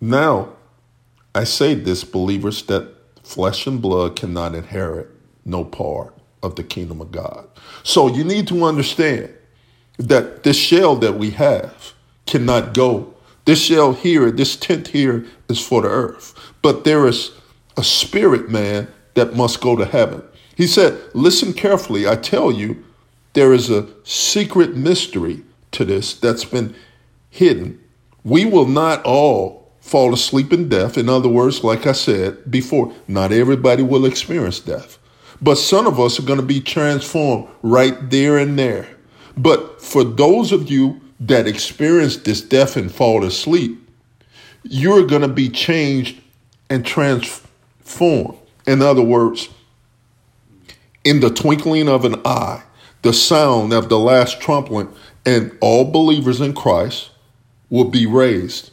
Now, 0.00 0.54
I 1.34 1.44
say 1.44 1.74
this, 1.74 2.04
believers, 2.04 2.62
that 2.62 2.94
flesh 3.22 3.66
and 3.66 3.80
blood 3.82 4.16
cannot 4.16 4.54
inherit 4.54 5.10
no 5.44 5.64
part 5.64 6.14
of 6.42 6.56
the 6.56 6.64
kingdom 6.64 7.02
of 7.02 7.12
God. 7.12 7.46
So 7.82 8.08
you 8.08 8.24
need 8.24 8.48
to 8.48 8.64
understand 8.64 9.34
that 9.98 10.44
this 10.44 10.56
shell 10.56 10.96
that 10.96 11.18
we 11.18 11.32
have 11.32 11.92
cannot 12.26 12.72
go. 12.72 13.14
This 13.44 13.60
shell 13.60 13.92
here, 13.92 14.30
this 14.30 14.56
tent 14.56 14.88
here 14.88 15.26
is 15.48 15.60
for 15.60 15.82
the 15.82 15.88
earth. 15.88 16.34
But 16.62 16.84
there 16.84 17.06
is 17.06 17.32
a 17.76 17.84
spirit 17.84 18.48
man 18.48 18.88
that 19.14 19.36
must 19.36 19.60
go 19.60 19.76
to 19.76 19.84
heaven. 19.84 20.22
He 20.58 20.66
said, 20.66 21.00
Listen 21.14 21.52
carefully. 21.52 22.08
I 22.08 22.16
tell 22.16 22.50
you, 22.50 22.84
there 23.34 23.52
is 23.52 23.70
a 23.70 23.86
secret 24.02 24.76
mystery 24.76 25.44
to 25.70 25.84
this 25.84 26.14
that's 26.14 26.44
been 26.44 26.74
hidden. 27.30 27.80
We 28.24 28.44
will 28.44 28.66
not 28.66 29.04
all 29.04 29.70
fall 29.80 30.12
asleep 30.12 30.52
in 30.52 30.68
death. 30.68 30.98
In 30.98 31.08
other 31.08 31.28
words, 31.28 31.62
like 31.62 31.86
I 31.86 31.92
said 31.92 32.50
before, 32.50 32.92
not 33.06 33.30
everybody 33.30 33.84
will 33.84 34.04
experience 34.04 34.58
death. 34.58 34.98
But 35.40 35.58
some 35.58 35.86
of 35.86 36.00
us 36.00 36.18
are 36.18 36.24
going 36.26 36.40
to 36.40 36.44
be 36.44 36.60
transformed 36.60 37.46
right 37.62 38.10
there 38.10 38.36
and 38.36 38.58
there. 38.58 38.88
But 39.36 39.80
for 39.80 40.02
those 40.02 40.50
of 40.50 40.68
you 40.68 41.00
that 41.20 41.46
experience 41.46 42.16
this 42.16 42.40
death 42.40 42.76
and 42.76 42.90
fall 42.90 43.24
asleep, 43.24 43.78
you're 44.64 45.06
going 45.06 45.22
to 45.22 45.28
be 45.28 45.50
changed 45.50 46.20
and 46.68 46.84
transformed. 46.84 48.36
In 48.66 48.82
other 48.82 49.02
words, 49.02 49.48
in 51.08 51.20
the 51.20 51.30
twinkling 51.30 51.88
of 51.88 52.04
an 52.04 52.16
eye, 52.26 52.62
the 53.00 53.14
sound 53.14 53.72
of 53.72 53.88
the 53.88 53.98
last 53.98 54.42
trumpet, 54.42 54.86
and 55.24 55.56
all 55.62 55.90
believers 55.90 56.38
in 56.38 56.52
Christ 56.52 57.10
will 57.70 57.88
be 57.88 58.04
raised 58.04 58.72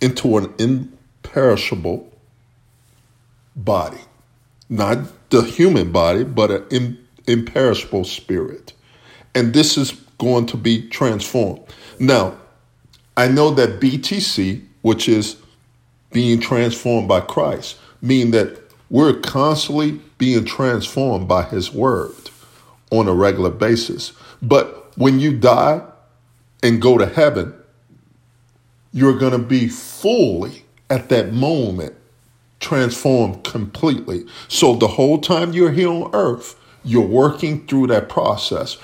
into 0.00 0.38
an 0.38 0.54
imperishable 0.58 2.10
body. 3.54 4.00
Not 4.70 5.28
the 5.28 5.42
human 5.42 5.92
body, 5.92 6.24
but 6.24 6.72
an 6.72 7.06
imperishable 7.26 8.04
spirit. 8.04 8.72
And 9.34 9.52
this 9.52 9.76
is 9.76 9.92
going 10.16 10.46
to 10.46 10.56
be 10.56 10.88
transformed. 10.88 11.60
Now, 11.98 12.38
I 13.14 13.28
know 13.28 13.50
that 13.50 13.78
BTC, 13.78 14.64
which 14.80 15.06
is 15.06 15.36
being 16.12 16.40
transformed 16.40 17.08
by 17.08 17.20
Christ, 17.20 17.76
mean 18.00 18.30
that 18.30 18.58
we're 18.88 19.20
constantly 19.20 20.00
being 20.24 20.44
transformed 20.46 21.28
by 21.28 21.42
his 21.42 21.70
word 21.70 22.30
on 22.90 23.06
a 23.06 23.12
regular 23.12 23.50
basis. 23.50 24.14
But 24.40 24.90
when 24.96 25.20
you 25.20 25.36
die 25.36 25.82
and 26.62 26.80
go 26.80 26.96
to 26.96 27.04
heaven, 27.04 27.52
you're 28.90 29.18
going 29.18 29.32
to 29.32 29.38
be 29.38 29.68
fully 29.68 30.64
at 30.88 31.10
that 31.10 31.34
moment 31.34 31.94
transformed 32.58 33.44
completely. 33.44 34.24
So 34.48 34.76
the 34.76 34.88
whole 34.88 35.18
time 35.18 35.52
you're 35.52 35.72
here 35.72 35.90
on 35.90 36.10
earth, 36.14 36.58
you're 36.84 37.06
working 37.06 37.66
through 37.66 37.88
that 37.88 38.08
process. 38.08 38.78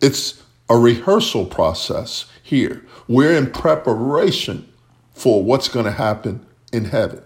It's 0.00 0.42
a 0.68 0.76
rehearsal 0.76 1.46
process 1.46 2.24
here. 2.42 2.84
We're 3.06 3.36
in 3.36 3.52
preparation 3.52 4.68
for 5.14 5.44
what's 5.44 5.68
going 5.68 5.84
to 5.84 5.92
happen 5.92 6.44
in 6.72 6.86
heaven. 6.86 7.22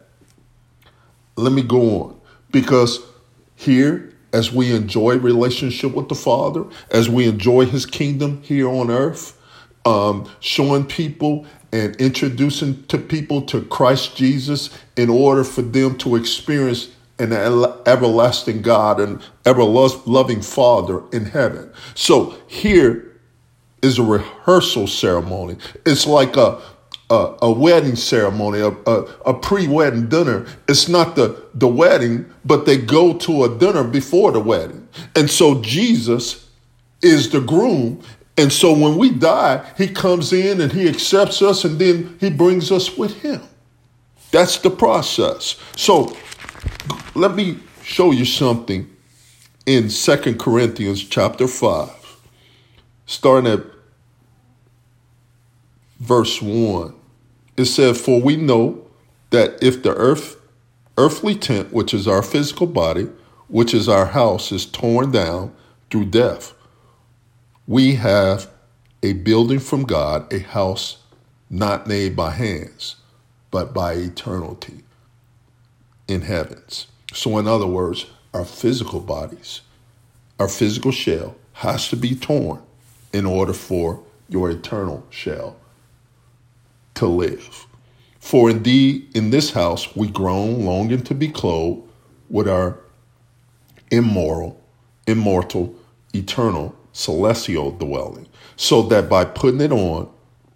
Let 1.36 1.52
me 1.52 1.62
go 1.62 2.02
on 2.02 2.20
because 2.50 3.00
here 3.54 4.12
as 4.32 4.52
we 4.52 4.74
enjoy 4.74 5.18
relationship 5.18 5.94
with 5.94 6.08
the 6.08 6.14
Father, 6.14 6.64
as 6.90 7.08
we 7.08 7.26
enjoy 7.28 7.66
his 7.66 7.86
kingdom 7.86 8.42
here 8.42 8.68
on 8.68 8.90
earth, 8.90 9.38
um, 9.84 10.28
showing 10.40 10.86
people 10.86 11.46
and 11.72 11.96
introducing 11.96 12.84
to 12.86 12.98
people 12.98 13.42
to 13.42 13.62
Christ 13.62 14.16
Jesus 14.16 14.70
in 14.96 15.10
order 15.10 15.44
for 15.44 15.62
them 15.62 15.96
to 15.98 16.16
experience 16.16 16.90
an 17.18 17.32
everlasting 17.86 18.62
God 18.62 19.00
and 19.00 19.22
ever 19.44 19.62
loving 19.62 20.42
Father 20.42 21.02
in 21.12 21.26
heaven. 21.26 21.70
So 21.94 22.36
here 22.46 23.12
is 23.82 23.98
a 23.98 24.02
rehearsal 24.02 24.86
ceremony. 24.86 25.56
It's 25.84 26.06
like 26.06 26.36
a 26.36 26.60
a, 27.12 27.36
a 27.42 27.52
wedding 27.52 27.94
ceremony, 27.94 28.60
a, 28.60 28.70
a, 28.70 29.02
a 29.26 29.34
pre-wedding 29.34 30.08
dinner. 30.08 30.46
It's 30.66 30.88
not 30.88 31.14
the, 31.14 31.44
the 31.52 31.68
wedding, 31.68 32.24
but 32.42 32.64
they 32.64 32.78
go 32.78 33.18
to 33.18 33.44
a 33.44 33.58
dinner 33.58 33.84
before 33.84 34.32
the 34.32 34.40
wedding. 34.40 34.88
And 35.14 35.30
so 35.30 35.60
Jesus 35.60 36.48
is 37.02 37.28
the 37.30 37.40
groom. 37.40 38.00
And 38.38 38.50
so 38.50 38.72
when 38.72 38.96
we 38.96 39.10
die, 39.10 39.62
he 39.76 39.88
comes 39.88 40.32
in 40.32 40.62
and 40.62 40.72
he 40.72 40.88
accepts 40.88 41.42
us 41.42 41.66
and 41.66 41.78
then 41.78 42.16
he 42.18 42.30
brings 42.30 42.72
us 42.72 42.96
with 42.96 43.20
him. 43.20 43.42
That's 44.30 44.56
the 44.56 44.70
process. 44.70 45.60
So 45.76 46.16
let 47.14 47.34
me 47.34 47.58
show 47.82 48.12
you 48.12 48.24
something 48.24 48.88
in 49.66 49.90
Second 49.90 50.40
Corinthians 50.40 51.04
chapter 51.04 51.46
5, 51.46 51.90
starting 53.04 53.52
at 53.52 53.60
verse 56.00 56.40
1 56.40 56.94
it 57.56 57.66
said, 57.66 57.96
For 57.96 58.20
we 58.20 58.36
know 58.36 58.86
that 59.30 59.62
if 59.62 59.82
the 59.82 59.94
earth, 59.94 60.36
earthly 60.96 61.34
tent, 61.34 61.72
which 61.72 61.92
is 61.94 62.08
our 62.08 62.22
physical 62.22 62.66
body, 62.66 63.08
which 63.48 63.74
is 63.74 63.88
our 63.88 64.06
house, 64.06 64.52
is 64.52 64.66
torn 64.66 65.10
down 65.10 65.54
through 65.90 66.06
death, 66.06 66.54
we 67.66 67.94
have 67.96 68.50
a 69.02 69.12
building 69.14 69.58
from 69.58 69.84
God, 69.84 70.32
a 70.32 70.38
house 70.40 70.98
not 71.50 71.86
made 71.86 72.16
by 72.16 72.30
hands, 72.30 72.96
but 73.50 73.74
by 73.74 73.92
eternity 73.94 74.82
in 76.08 76.22
heavens. 76.22 76.86
So, 77.12 77.36
in 77.38 77.46
other 77.46 77.66
words, 77.66 78.06
our 78.32 78.44
physical 78.44 79.00
bodies, 79.00 79.60
our 80.38 80.48
physical 80.48 80.92
shell 80.92 81.36
has 81.54 81.88
to 81.88 81.96
be 81.96 82.14
torn 82.14 82.62
in 83.12 83.26
order 83.26 83.52
for 83.52 84.02
your 84.28 84.50
eternal 84.50 85.06
shell 85.10 85.56
to 87.02 87.08
live. 87.08 87.66
For 88.20 88.48
indeed, 88.48 89.16
in 89.16 89.30
this 89.30 89.50
house 89.50 89.96
we 89.96 90.08
groan, 90.08 90.64
longing 90.64 91.02
to 91.02 91.14
be 91.14 91.26
clothed 91.26 91.82
with 92.30 92.48
our 92.48 92.78
immoral, 93.90 94.62
immortal, 95.08 95.74
eternal, 96.14 96.76
celestial 96.92 97.72
dwelling, 97.72 98.28
so 98.54 98.82
that 98.82 99.08
by 99.08 99.24
putting 99.24 99.60
it 99.60 99.72
on, 99.72 100.08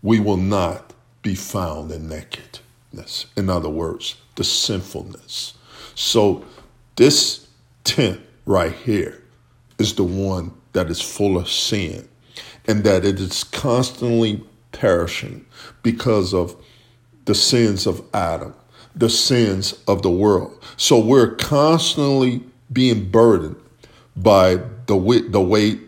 we 0.03 0.21
will 0.21 0.37
not 0.37 0.93
be 1.23 1.35
found 1.35 1.91
in 1.91 2.09
nakedness. 2.09 3.27
In 3.37 3.51
other 3.51 3.69
words, 3.69 4.15
the 4.37 4.45
sinfulness. 4.45 5.55
So, 5.97 6.45
this 6.95 7.49
tent 7.83 8.21
right 8.45 8.73
here 8.73 9.21
is 9.81 9.97
the 9.97 10.05
one 10.05 10.53
that 10.75 10.91
is 10.91 11.01
full 11.01 11.39
of 11.39 11.49
sin 11.49 12.09
and 12.69 12.85
that 12.85 13.05
it 13.05 13.19
is 13.19 13.43
constantly 13.43 14.45
perishing 14.77 15.45
because 15.83 16.33
of 16.35 16.57
the 17.25 17.35
sins 17.35 17.87
of 17.87 18.03
Adam, 18.15 18.55
the 18.95 19.11
sins 19.11 19.75
of 19.89 20.03
the 20.03 20.11
world. 20.11 20.63
So 20.77 20.99
we're 20.99 21.35
constantly 21.35 22.45
being 22.73 23.11
burdened 23.11 23.57
by 24.17 24.57
the 24.87 25.27
the 25.31 25.41
weight 25.41 25.81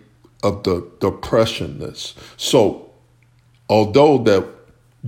of 0.43 0.63
the 0.65 0.89
depressionness. 1.01 2.15
So 2.37 2.91
although 3.69 4.19
that 4.19 4.47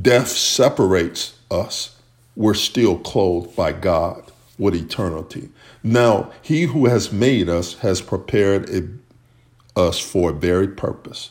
death 0.01 0.29
separates 0.29 1.38
us, 1.51 1.97
we're 2.37 2.55
still 2.55 2.99
clothed 2.99 3.57
by 3.57 3.73
God 3.73 4.31
with 4.59 4.75
eternity. 4.75 5.49
Now, 5.83 6.31
he 6.43 6.62
who 6.62 6.87
has 6.87 7.12
made 7.12 7.49
us 7.49 7.75
has 7.79 8.01
prepared 8.01 8.69
a, 8.71 8.88
us 9.79 9.99
for 9.99 10.31
a 10.31 10.35
very 10.35 10.69
purpose 10.69 11.31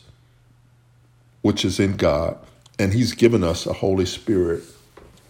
which 1.49 1.65
is 1.65 1.79
in 1.79 1.97
God, 1.97 2.37
and 2.77 2.93
He's 2.93 3.13
given 3.13 3.43
us 3.43 3.65
a 3.65 3.73
Holy 3.73 4.05
Spirit 4.05 4.61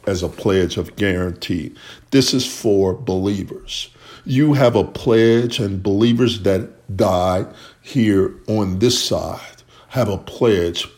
as 0.06 0.22
a 0.22 0.28
pledge 0.28 0.76
of 0.76 0.98
guarantee. 0.98 1.74
This 2.12 2.34
is 2.34 2.46
for 2.46 2.94
believers. 2.94 3.90
You 4.26 4.52
have 4.52 4.76
a 4.76 4.84
pledge, 4.84 5.60
and 5.60 5.82
believers 5.82 6.42
that 6.42 6.98
died 6.98 7.48
here 7.82 8.36
on 8.48 8.80
this 8.80 9.02
side 9.02 9.64
have 9.88 10.10
a 10.10 10.18
pledge 10.18 10.90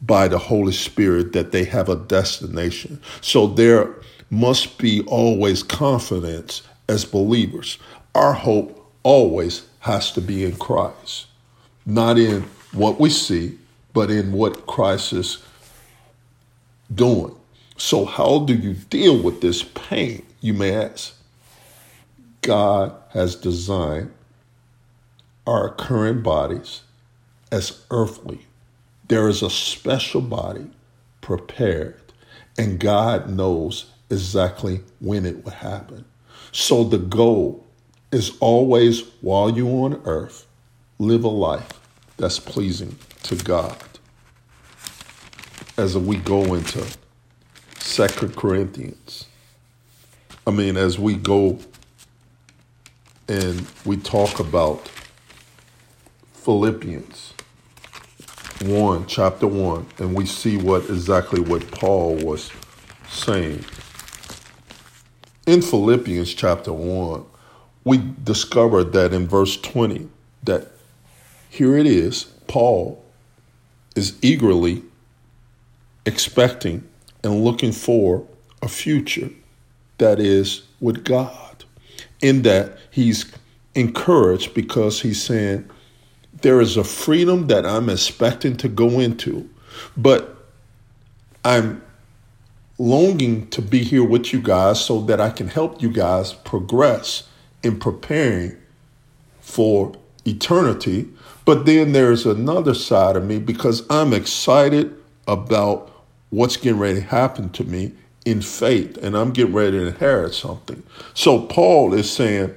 by 0.00 0.28
the 0.28 0.38
Holy 0.38 0.72
Spirit 0.72 1.32
that 1.32 1.50
they 1.50 1.64
have 1.64 1.88
a 1.88 1.96
destination. 1.96 3.00
So 3.20 3.48
there 3.48 3.92
must 4.30 4.78
be 4.78 5.02
always 5.08 5.64
confidence 5.64 6.62
as 6.88 7.04
believers. 7.04 7.76
Our 8.14 8.34
hope 8.34 8.88
always 9.02 9.66
has 9.80 10.12
to 10.12 10.20
be 10.20 10.44
in 10.44 10.54
Christ, 10.54 11.26
not 11.84 12.18
in 12.18 12.42
what 12.70 13.00
we 13.00 13.10
see, 13.10 13.58
but 13.94 14.10
in 14.10 14.32
what 14.32 14.66
Christ 14.66 15.14
is 15.14 15.38
doing. 16.94 17.34
So, 17.78 18.04
how 18.04 18.40
do 18.40 18.54
you 18.54 18.74
deal 18.74 19.20
with 19.20 19.40
this 19.40 19.62
pain, 19.62 20.26
you 20.40 20.52
may 20.52 20.74
ask? 20.74 21.14
God 22.42 22.94
has 23.10 23.34
designed 23.34 24.12
our 25.46 25.70
current 25.70 26.22
bodies 26.22 26.82
as 27.50 27.84
earthly. 27.90 28.40
There 29.08 29.28
is 29.28 29.42
a 29.42 29.50
special 29.50 30.20
body 30.20 30.70
prepared, 31.20 32.00
and 32.58 32.78
God 32.78 33.30
knows 33.30 33.86
exactly 34.10 34.80
when 35.00 35.24
it 35.24 35.44
will 35.44 35.52
happen. 35.52 36.04
So, 36.52 36.84
the 36.84 36.98
goal 36.98 37.64
is 38.12 38.36
always, 38.40 39.02
while 39.20 39.50
you're 39.50 39.84
on 39.84 40.02
earth, 40.04 40.46
live 40.98 41.24
a 41.24 41.28
life 41.28 41.68
that's 42.16 42.38
pleasing 42.38 42.96
to 43.24 43.36
God. 43.36 43.76
As 45.76 45.98
we 45.98 46.16
go 46.16 46.54
into 46.54 46.86
Second 47.78 48.36
Corinthians, 48.36 49.26
I 50.46 50.50
mean, 50.50 50.76
as 50.76 50.98
we 50.98 51.16
go 51.16 51.58
and 53.26 53.66
we 53.86 53.96
talk 53.96 54.40
about 54.40 54.90
Philippians 56.34 57.32
1, 58.62 59.06
chapter 59.06 59.46
1, 59.46 59.86
and 59.98 60.14
we 60.14 60.26
see 60.26 60.58
what 60.58 60.84
exactly 60.90 61.40
what 61.40 61.68
Paul 61.70 62.16
was 62.16 62.52
saying. 63.08 63.64
In 65.46 65.62
Philippians 65.62 66.34
chapter 66.34 66.72
1, 66.72 67.24
we 67.84 68.02
discovered 68.22 68.92
that 68.92 69.14
in 69.14 69.26
verse 69.26 69.56
20, 69.56 70.08
that 70.42 70.72
here 71.48 71.76
it 71.76 71.86
is, 71.86 72.24
Paul 72.46 73.03
is 73.94 74.16
eagerly 74.22 74.82
expecting 76.06 76.86
and 77.22 77.44
looking 77.44 77.72
for 77.72 78.26
a 78.62 78.68
future 78.68 79.30
that 79.98 80.18
is 80.20 80.62
with 80.80 81.04
God. 81.04 81.64
In 82.20 82.42
that 82.42 82.78
he's 82.90 83.26
encouraged 83.74 84.54
because 84.54 85.02
he's 85.02 85.22
saying, 85.22 85.68
There 86.42 86.60
is 86.60 86.76
a 86.76 86.84
freedom 86.84 87.48
that 87.48 87.66
I'm 87.66 87.88
expecting 87.88 88.56
to 88.58 88.68
go 88.68 89.00
into, 89.00 89.48
but 89.96 90.36
I'm 91.44 91.82
longing 92.78 93.48
to 93.50 93.62
be 93.62 93.84
here 93.84 94.04
with 94.04 94.32
you 94.32 94.40
guys 94.40 94.84
so 94.84 95.00
that 95.02 95.20
I 95.20 95.30
can 95.30 95.48
help 95.48 95.80
you 95.80 95.90
guys 95.90 96.32
progress 96.32 97.28
in 97.62 97.78
preparing 97.78 98.56
for 99.40 99.92
eternity 100.26 101.08
but 101.44 101.66
then 101.66 101.92
there's 101.92 102.24
another 102.24 102.74
side 102.74 103.16
of 103.16 103.24
me 103.24 103.38
because 103.38 103.84
I'm 103.90 104.12
excited 104.12 104.94
about 105.26 105.90
what's 106.30 106.56
getting 106.56 106.78
ready 106.78 107.00
to 107.00 107.06
happen 107.06 107.50
to 107.50 107.64
me 107.64 107.92
in 108.24 108.40
faith, 108.40 108.96
and 109.02 109.16
I'm 109.16 109.32
getting 109.32 109.52
ready 109.52 109.78
to 109.78 109.86
inherit 109.88 110.34
something. 110.34 110.82
So 111.12 111.42
Paul 111.42 111.92
is 111.92 112.10
saying 112.10 112.54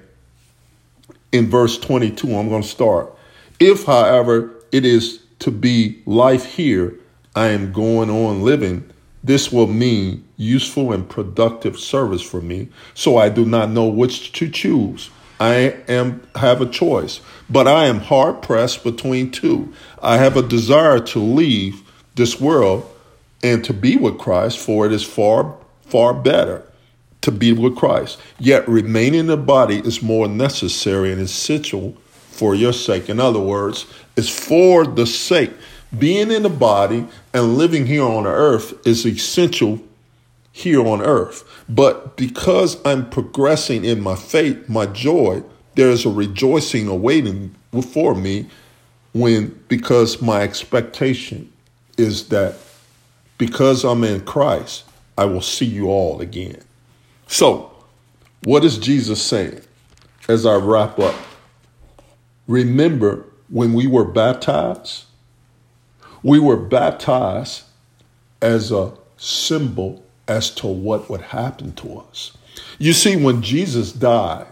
in 1.34 1.50
verse 1.50 1.78
22, 1.78 2.34
I'm 2.34 2.48
going 2.48 2.62
to 2.62 2.68
start. 2.68 3.14
If, 3.60 3.84
however, 3.86 4.56
it 4.72 4.86
is 4.86 5.20
to 5.40 5.52
be 5.52 6.02
life 6.06 6.46
here, 6.46 6.96
I 7.36 7.48
am 7.48 7.74
going 7.74 8.10
on 8.10 8.42
living, 8.42 8.90
this 9.24 9.52
will 9.52 9.68
mean 9.68 10.26
useful 10.38 10.94
and 10.94 11.08
productive 11.08 11.78
service 11.78 12.22
for 12.22 12.40
me, 12.40 12.70
so 12.94 13.18
I 13.18 13.28
do 13.28 13.46
not 13.46 13.70
know 13.70 13.88
which 13.88 14.32
to 14.34 14.50
choose. 14.50 15.10
I 15.40 15.76
am 15.88 16.28
have 16.36 16.62
a 16.62 16.66
choice, 16.66 17.22
but 17.50 17.68
I 17.68 17.86
am 17.86 18.00
hard 18.00 18.42
pressed 18.42 18.84
between 18.84 19.32
two. 19.32 19.74
I 20.02 20.18
have 20.18 20.36
a 20.36 20.42
desire 20.42 21.00
to 21.00 21.20
leave 21.20 21.84
this 22.16 22.40
world 22.40 22.90
and 23.44 23.64
to 23.66 23.74
be 23.74 23.98
with 23.98 24.18
Christ, 24.18 24.58
for 24.58 24.86
it 24.86 24.92
is 24.92 25.04
far, 25.04 25.56
far 25.82 26.14
better 26.14 26.64
to 27.22 27.32
be 27.32 27.54
with 27.54 27.76
Christ. 27.76 28.20
Yet 28.40 28.68
remaining 28.68 29.22
in 29.22 29.28
the 29.28 29.38
body 29.38 29.80
is 29.80 30.02
more 30.02 30.28
necessary 30.28 31.12
and 31.12 31.22
essential 31.22 31.96
for 32.12 32.56
your 32.56 32.74
sake. 32.74 33.10
In 33.10 33.20
other 33.20 33.40
words, 33.40 33.86
it's 34.16 34.30
for 34.30 34.86
the 34.86 35.06
sake. 35.06 35.52
Being 35.98 36.32
in 36.32 36.44
the 36.44 36.50
body 36.50 37.08
and 37.34 37.58
living 37.58 37.86
here 37.86 38.04
on 38.04 38.26
earth 38.26 38.86
is 38.86 39.06
essential 39.06 39.82
here 40.58 40.86
on 40.88 41.02
earth. 41.02 41.44
But 41.70 42.18
because 42.18 42.84
I'm 42.84 43.08
progressing 43.12 43.86
in 43.86 44.02
my 44.02 44.16
faith, 44.16 44.68
my 44.68 44.88
joy, 44.88 45.44
there 45.76 45.90
is 45.90 46.04
a 46.04 46.10
rejoicing 46.10 46.88
awaiting 46.88 47.54
for 47.92 48.16
me 48.16 48.48
when 49.14 49.50
because 49.68 50.20
my 50.20 50.42
expectation 50.42 51.54
is 51.98 52.30
that 52.30 52.56
because 53.38 53.84
I'm 53.84 54.04
in 54.04 54.22
Christ, 54.22 54.86
I 55.16 55.26
will 55.26 55.42
see 55.42 55.66
you 55.66 55.90
all 55.90 56.22
again. 56.22 56.60
So, 57.28 57.72
what 58.44 58.66
is 58.66 58.80
Jesus 58.80 59.22
saying 59.22 59.62
as 60.28 60.44
I 60.48 60.56
wrap 60.56 60.98
up? 60.98 61.16
Remember 62.48 63.26
when 63.50 63.74
we 63.74 63.86
were 63.86 64.06
baptized? 64.06 65.06
We 66.24 66.40
were 66.40 66.58
baptized 66.58 67.64
as 68.42 68.72
a 68.72 68.94
symbol 69.18 70.04
as 70.28 70.50
to 70.56 70.68
what 70.68 71.10
would 71.10 71.22
happen 71.22 71.74
to 71.74 72.00
us. 72.00 72.38
You 72.78 72.94
see, 72.94 73.16
when 73.16 73.42
Jesus 73.42 73.92
died, 73.92 74.52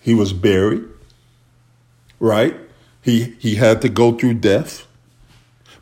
he 0.00 0.14
was 0.14 0.32
buried, 0.32 0.84
right? 2.20 2.56
He, 3.02 3.36
he 3.38 3.56
had 3.56 3.82
to 3.82 3.88
go 3.88 4.12
through 4.12 4.34
death, 4.34 4.86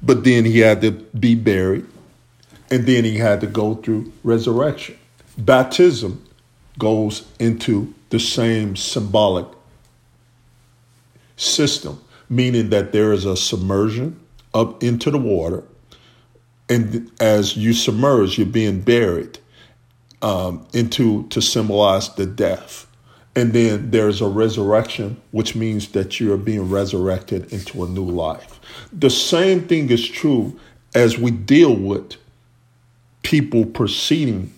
but 0.03 0.25
then 0.25 0.45
he 0.45 0.61
had 0.61 0.81
to 0.83 0.91
be 0.91 1.35
buried, 1.35 1.87
and 2.71 2.87
then 2.87 3.05
he 3.05 3.19
had 3.19 3.41
to 3.43 3.47
go 3.47 3.75
through 3.75 4.13
resurrection. 4.23 4.99
Baptism 5.37 6.25
goes 6.79 7.27
into 7.39 7.95
the 8.11 8.21
same 8.21 8.77
symbolic 8.77 9.47
system, 11.37 12.03
meaning 12.29 12.71
that 12.71 12.93
there 12.93 13.13
is 13.13 13.25
a 13.25 13.37
submersion 13.37 14.21
up 14.53 14.83
into 14.83 15.11
the 15.11 15.19
water 15.19 15.65
and 16.69 17.11
as 17.21 17.57
you 17.57 17.73
submerge, 17.73 18.39
you're 18.39 18.47
being 18.47 18.81
buried 18.81 19.39
um, 20.23 20.67
into 20.73 21.27
to 21.29 21.43
symbolize 21.43 22.15
the 22.15 22.27
death. 22.27 22.87
And 23.37 23.53
then 23.53 23.91
there's 23.91 24.21
a 24.21 24.29
resurrection, 24.29 25.21
which 25.33 25.57
means 25.57 25.89
that 25.89 26.21
you 26.21 26.33
are 26.33 26.39
being 26.39 26.71
resurrected 26.71 27.53
into 27.53 27.85
a 27.85 27.89
new 27.89 28.05
life. 28.05 28.61
The 28.93 29.11
same 29.11 29.67
thing 29.67 29.91
is 29.91 30.09
true 30.09 30.59
as 30.95 31.19
we 31.19 31.33
deal 31.33 31.75
with 31.75 32.15
people 33.23 33.67
proceeding 33.67 34.53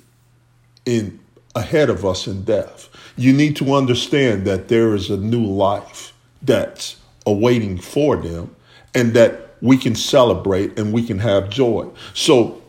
in 0.85 1.19
ahead 1.55 1.89
of 1.89 2.05
us 2.05 2.27
in 2.27 2.45
death. 2.45 2.91
You 3.17 3.33
need 3.33 3.57
to 3.57 3.75
understand 3.75 4.47
that 4.47 4.69
there 4.69 4.95
is 4.95 5.09
a 5.09 5.17
new 5.17 5.45
life 5.45 6.13
that's 6.43 6.97
awaiting 7.25 7.79
for 7.79 8.17
them 8.17 8.55
and 8.95 9.15
that 9.15 9.46
we 9.67 9.77
can 9.77 9.95
celebrate 9.95 10.79
and 10.79 10.93
we 10.93 11.03
can 11.03 11.19
have 11.19 11.51
joy. 11.51 11.89
So, 12.15 12.63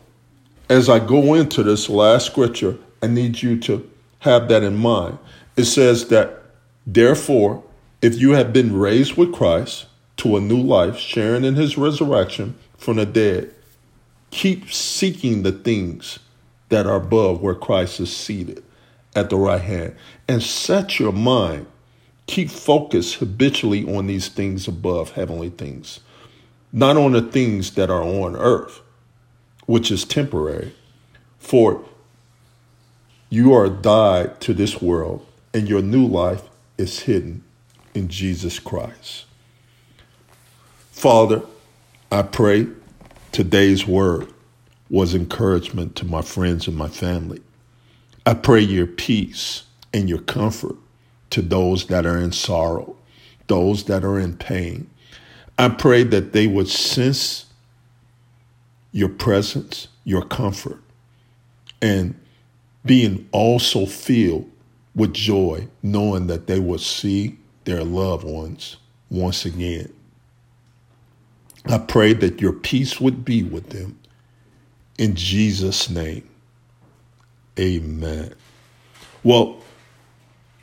as 0.68 0.88
I 0.88 0.98
go 0.98 1.34
into 1.34 1.62
this 1.62 1.88
last 1.88 2.26
scripture, 2.26 2.76
I 3.02 3.06
need 3.06 3.40
you 3.40 3.58
to 3.60 3.88
have 4.20 4.48
that 4.48 4.62
in 4.62 4.76
mind. 4.76 5.18
It 5.56 5.64
says 5.64 6.08
that, 6.08 6.42
therefore, 6.86 7.62
if 8.02 8.20
you 8.20 8.32
have 8.32 8.52
been 8.52 8.76
raised 8.76 9.16
with 9.16 9.32
Christ 9.32 9.86
to 10.18 10.36
a 10.36 10.40
new 10.40 10.60
life, 10.60 10.98
sharing 10.98 11.44
in 11.44 11.54
his 11.54 11.78
resurrection 11.78 12.56
from 12.76 12.96
the 12.96 13.06
dead, 13.06 13.54
keep 14.30 14.70
seeking 14.70 15.42
the 15.42 15.52
things 15.52 16.18
that 16.68 16.86
are 16.86 16.96
above 16.96 17.40
where 17.40 17.54
Christ 17.54 18.00
is 18.00 18.14
seated 18.14 18.62
at 19.16 19.30
the 19.30 19.36
right 19.36 19.60
hand 19.60 19.96
and 20.28 20.42
set 20.42 20.98
your 20.98 21.12
mind. 21.12 21.66
Keep 22.26 22.50
focused 22.50 23.14
habitually 23.14 23.96
on 23.96 24.06
these 24.06 24.28
things 24.28 24.68
above, 24.68 25.12
heavenly 25.12 25.48
things 25.48 26.00
not 26.72 26.96
on 26.96 27.12
the 27.12 27.22
things 27.22 27.72
that 27.72 27.90
are 27.90 28.02
on 28.02 28.36
earth, 28.36 28.80
which 29.66 29.90
is 29.90 30.04
temporary. 30.04 30.74
For 31.38 31.84
you 33.30 33.54
are 33.54 33.68
died 33.68 34.40
to 34.42 34.54
this 34.54 34.80
world, 34.80 35.26
and 35.52 35.68
your 35.68 35.82
new 35.82 36.06
life 36.06 36.42
is 36.76 37.00
hidden 37.00 37.44
in 37.94 38.08
Jesus 38.08 38.58
Christ. 38.58 39.24
Father, 40.90 41.42
I 42.10 42.22
pray 42.22 42.66
today's 43.32 43.86
word 43.86 44.32
was 44.90 45.14
encouragement 45.14 45.94
to 45.96 46.04
my 46.04 46.22
friends 46.22 46.66
and 46.66 46.76
my 46.76 46.88
family. 46.88 47.42
I 48.24 48.34
pray 48.34 48.60
your 48.60 48.86
peace 48.86 49.64
and 49.92 50.08
your 50.08 50.20
comfort 50.20 50.76
to 51.30 51.42
those 51.42 51.86
that 51.86 52.06
are 52.06 52.18
in 52.18 52.32
sorrow, 52.32 52.96
those 53.46 53.84
that 53.84 54.04
are 54.04 54.18
in 54.18 54.36
pain, 54.36 54.88
I 55.58 55.68
pray 55.68 56.04
that 56.04 56.32
they 56.32 56.46
would 56.46 56.68
sense 56.68 57.46
your 58.92 59.08
presence, 59.08 59.88
your 60.04 60.24
comfort, 60.24 60.80
and 61.82 62.18
being 62.84 63.28
also 63.32 63.84
filled 63.84 64.48
with 64.94 65.12
joy, 65.12 65.66
knowing 65.82 66.28
that 66.28 66.46
they 66.46 66.60
would 66.60 66.80
see 66.80 67.38
their 67.64 67.84
loved 67.84 68.24
ones 68.24 68.76
once 69.10 69.44
again. 69.44 69.92
I 71.66 71.78
pray 71.78 72.12
that 72.14 72.40
your 72.40 72.52
peace 72.52 73.00
would 73.00 73.24
be 73.24 73.42
with 73.42 73.70
them. 73.70 73.98
In 74.96 75.14
Jesus' 75.14 75.90
name, 75.90 76.28
amen. 77.58 78.32
Well, 79.22 79.58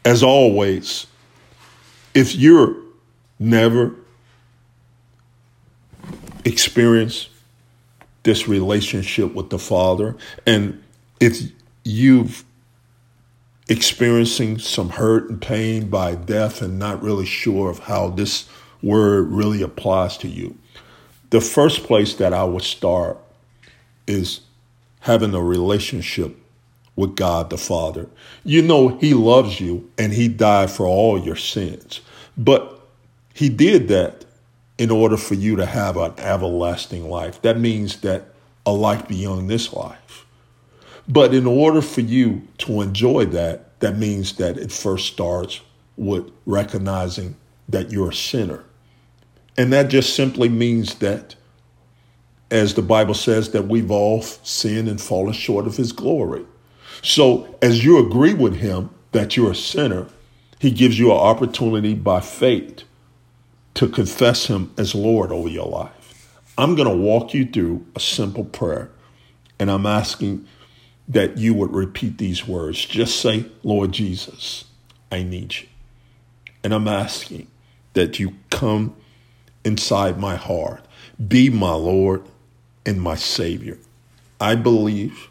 as 0.04 0.24
always, 0.24 1.06
if 2.14 2.36
you're 2.36 2.76
never 3.40 3.94
experience 6.46 7.30
this 8.24 8.48
relationship 8.48 9.34
with 9.34 9.50
the 9.50 9.60
Father, 9.60 10.16
and 10.46 10.82
if 11.20 11.40
you've 11.84 12.46
experiencing 13.68 14.60
some 14.60 14.90
hurt 14.90 15.30
and 15.30 15.42
pain 15.42 15.90
by 15.90 16.14
death 16.14 16.62
and 16.62 16.78
not 16.78 17.02
really 17.02 17.26
sure 17.26 17.70
of 17.70 17.80
how 17.80 18.10
this 18.10 18.48
word 18.82 19.28
really 19.30 19.62
applies 19.62 20.18
to 20.18 20.28
you, 20.28 20.56
the 21.32 21.42
first 21.42 21.84
place 21.84 22.16
that 22.16 22.34
I 22.34 22.44
would 22.44 22.64
start 22.64 23.18
is 24.08 24.42
having 25.02 25.34
a 25.34 25.42
relationship 25.42 26.38
with 26.96 27.16
God 27.16 27.50
the 27.50 27.58
Father. 27.58 28.08
You 28.44 28.62
know, 28.62 28.90
He 29.00 29.14
loves 29.14 29.60
you 29.60 29.90
and 29.98 30.14
He 30.14 30.28
died 30.28 30.70
for 30.70 30.86
all 30.86 31.20
your 31.20 31.36
sins. 31.36 32.02
But 32.38 32.80
He 33.34 33.50
did 33.50 33.88
that 33.90 34.25
in 34.78 34.92
order 34.92 35.18
for 35.18 35.36
you 35.36 35.56
to 35.56 35.66
have 35.66 35.98
an 35.98 36.14
everlasting 36.18 37.10
life. 37.10 37.42
That 37.42 37.60
means 37.60 38.02
that 38.02 38.26
a 38.66 38.72
life 38.72 39.08
beyond 39.08 39.50
this 39.50 39.72
life. 39.74 40.26
But 41.08 41.34
in 41.34 41.46
order 41.46 41.82
for 41.82 42.02
you 42.02 42.48
to 42.60 42.82
enjoy 42.82 43.26
that, 43.26 43.80
that 43.80 43.98
means 43.98 44.38
that 44.38 44.58
it 44.58 44.72
first 44.72 45.08
starts 45.08 45.62
with 45.98 46.32
recognizing 46.46 47.36
that 47.70 47.92
you're 47.92 48.10
a 48.10 48.14
sinner. 48.14 48.64
And 49.58 49.72
that 49.72 49.90
just 49.90 50.16
simply 50.16 50.50
means 50.50 50.96
that, 50.96 51.36
as 52.52 52.74
the 52.74 52.82
Bible 52.82 53.14
says, 53.14 53.52
that 53.52 53.68
we've 53.68 53.92
all 53.92 54.22
sinned 54.22 54.90
and 54.90 55.00
fallen 55.00 55.34
short 55.34 55.68
of 55.68 55.78
his 55.78 55.92
glory. 55.92 56.46
So 57.02 57.56
as 57.62 57.86
you 57.86 58.00
agree 58.00 58.34
with 58.34 58.56
him 58.58 58.90
that 59.12 59.38
you're 59.38 59.52
a 59.52 59.56
sinner, 59.56 60.08
he 60.60 60.72
gives 60.72 60.98
you 60.98 61.12
an 61.12 61.18
opportunity 61.18 61.94
by 61.94 62.22
faith 62.22 62.84
to 63.76 63.88
confess 63.88 64.48
Him 64.48 64.74
as 64.78 64.96
Lord 64.96 65.32
over 65.32 65.50
your 65.50 65.68
life. 65.68 66.40
I'm 66.58 66.76
going 66.76 66.88
to 66.88 66.96
walk 66.96 67.34
you 67.34 67.46
through 67.46 67.86
a 67.96 68.00
simple 68.00 68.46
prayer, 68.46 68.90
and 69.60 69.70
I'm 69.70 69.86
asking 69.86 70.48
that 71.08 71.38
you 71.38 71.54
would 71.54 71.74
repeat 71.74 72.18
these 72.18 72.48
words. 72.48 72.84
Just 72.84 73.20
say, 73.20 73.46
Lord 73.64 73.92
Jesus, 73.92 74.66
I 75.12 75.24
need 75.24 75.56
you. 75.56 75.68
And 76.64 76.74
I'm 76.74 76.88
asking 76.88 77.48
that 77.94 78.18
you 78.18 78.34
come 78.50 78.96
inside 79.64 80.20
my 80.20 80.36
heart, 80.36 80.86
be 81.28 81.50
my 81.50 81.74
Lord 81.74 82.24
and 82.86 83.02
my 83.02 83.16
Savior. 83.16 83.78
I 84.40 84.56
believe 84.56 85.30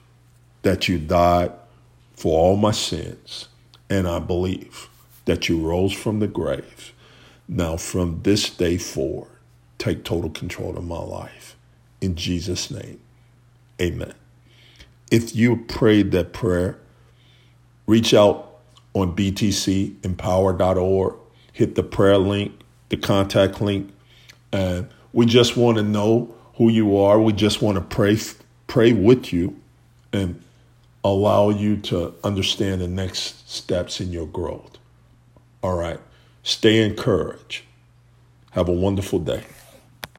that 0.62 0.88
you 0.88 0.98
died 0.98 1.52
for 2.14 2.38
all 2.38 2.56
my 2.56 2.70
sins, 2.72 3.48
and 3.88 4.06
I 4.06 4.18
believe 4.18 4.88
that 5.24 5.48
you 5.48 5.60
rose 5.66 5.92
from 5.92 6.20
the 6.20 6.26
grave 6.26 6.92
Now, 7.48 7.76
from 7.76 8.20
this 8.22 8.50
day 8.50 8.78
forward, 8.78 9.30
take 9.78 10.04
total 10.04 10.30
control 10.30 10.76
of 10.76 10.84
my 10.84 11.00
life. 11.00 11.56
In 12.00 12.16
Jesus' 12.16 12.70
name, 12.70 13.00
amen. 13.80 14.14
If 15.10 15.36
you 15.36 15.56
prayed 15.56 16.10
that 16.12 16.32
prayer, 16.32 16.78
reach 17.86 18.14
out 18.14 18.58
on 18.94 19.14
btcempower.org, 19.14 21.14
hit 21.52 21.74
the 21.74 21.82
prayer 21.82 22.18
link, 22.18 22.52
the 22.88 22.96
contact 22.96 23.60
link, 23.60 23.90
and 24.52 24.88
we 25.12 25.26
just 25.26 25.56
want 25.56 25.76
to 25.78 25.82
know 25.82 26.34
who 26.56 26.68
you 26.68 26.96
are. 26.96 27.20
We 27.20 27.32
just 27.32 27.60
want 27.60 27.76
to 27.76 27.82
pray 27.82 28.16
pray 28.66 28.92
with 28.92 29.32
you 29.32 29.60
and 30.12 30.42
allow 31.04 31.50
you 31.50 31.76
to 31.76 32.14
understand 32.24 32.80
the 32.80 32.88
next 32.88 33.48
steps 33.50 34.00
in 34.00 34.12
your 34.12 34.26
growth. 34.26 34.78
All 35.62 35.76
right. 35.76 36.00
Stay 36.44 36.84
encouraged. 36.84 37.62
Have 38.50 38.68
a 38.68 38.72
wonderful 38.72 39.18
day. 39.18 39.44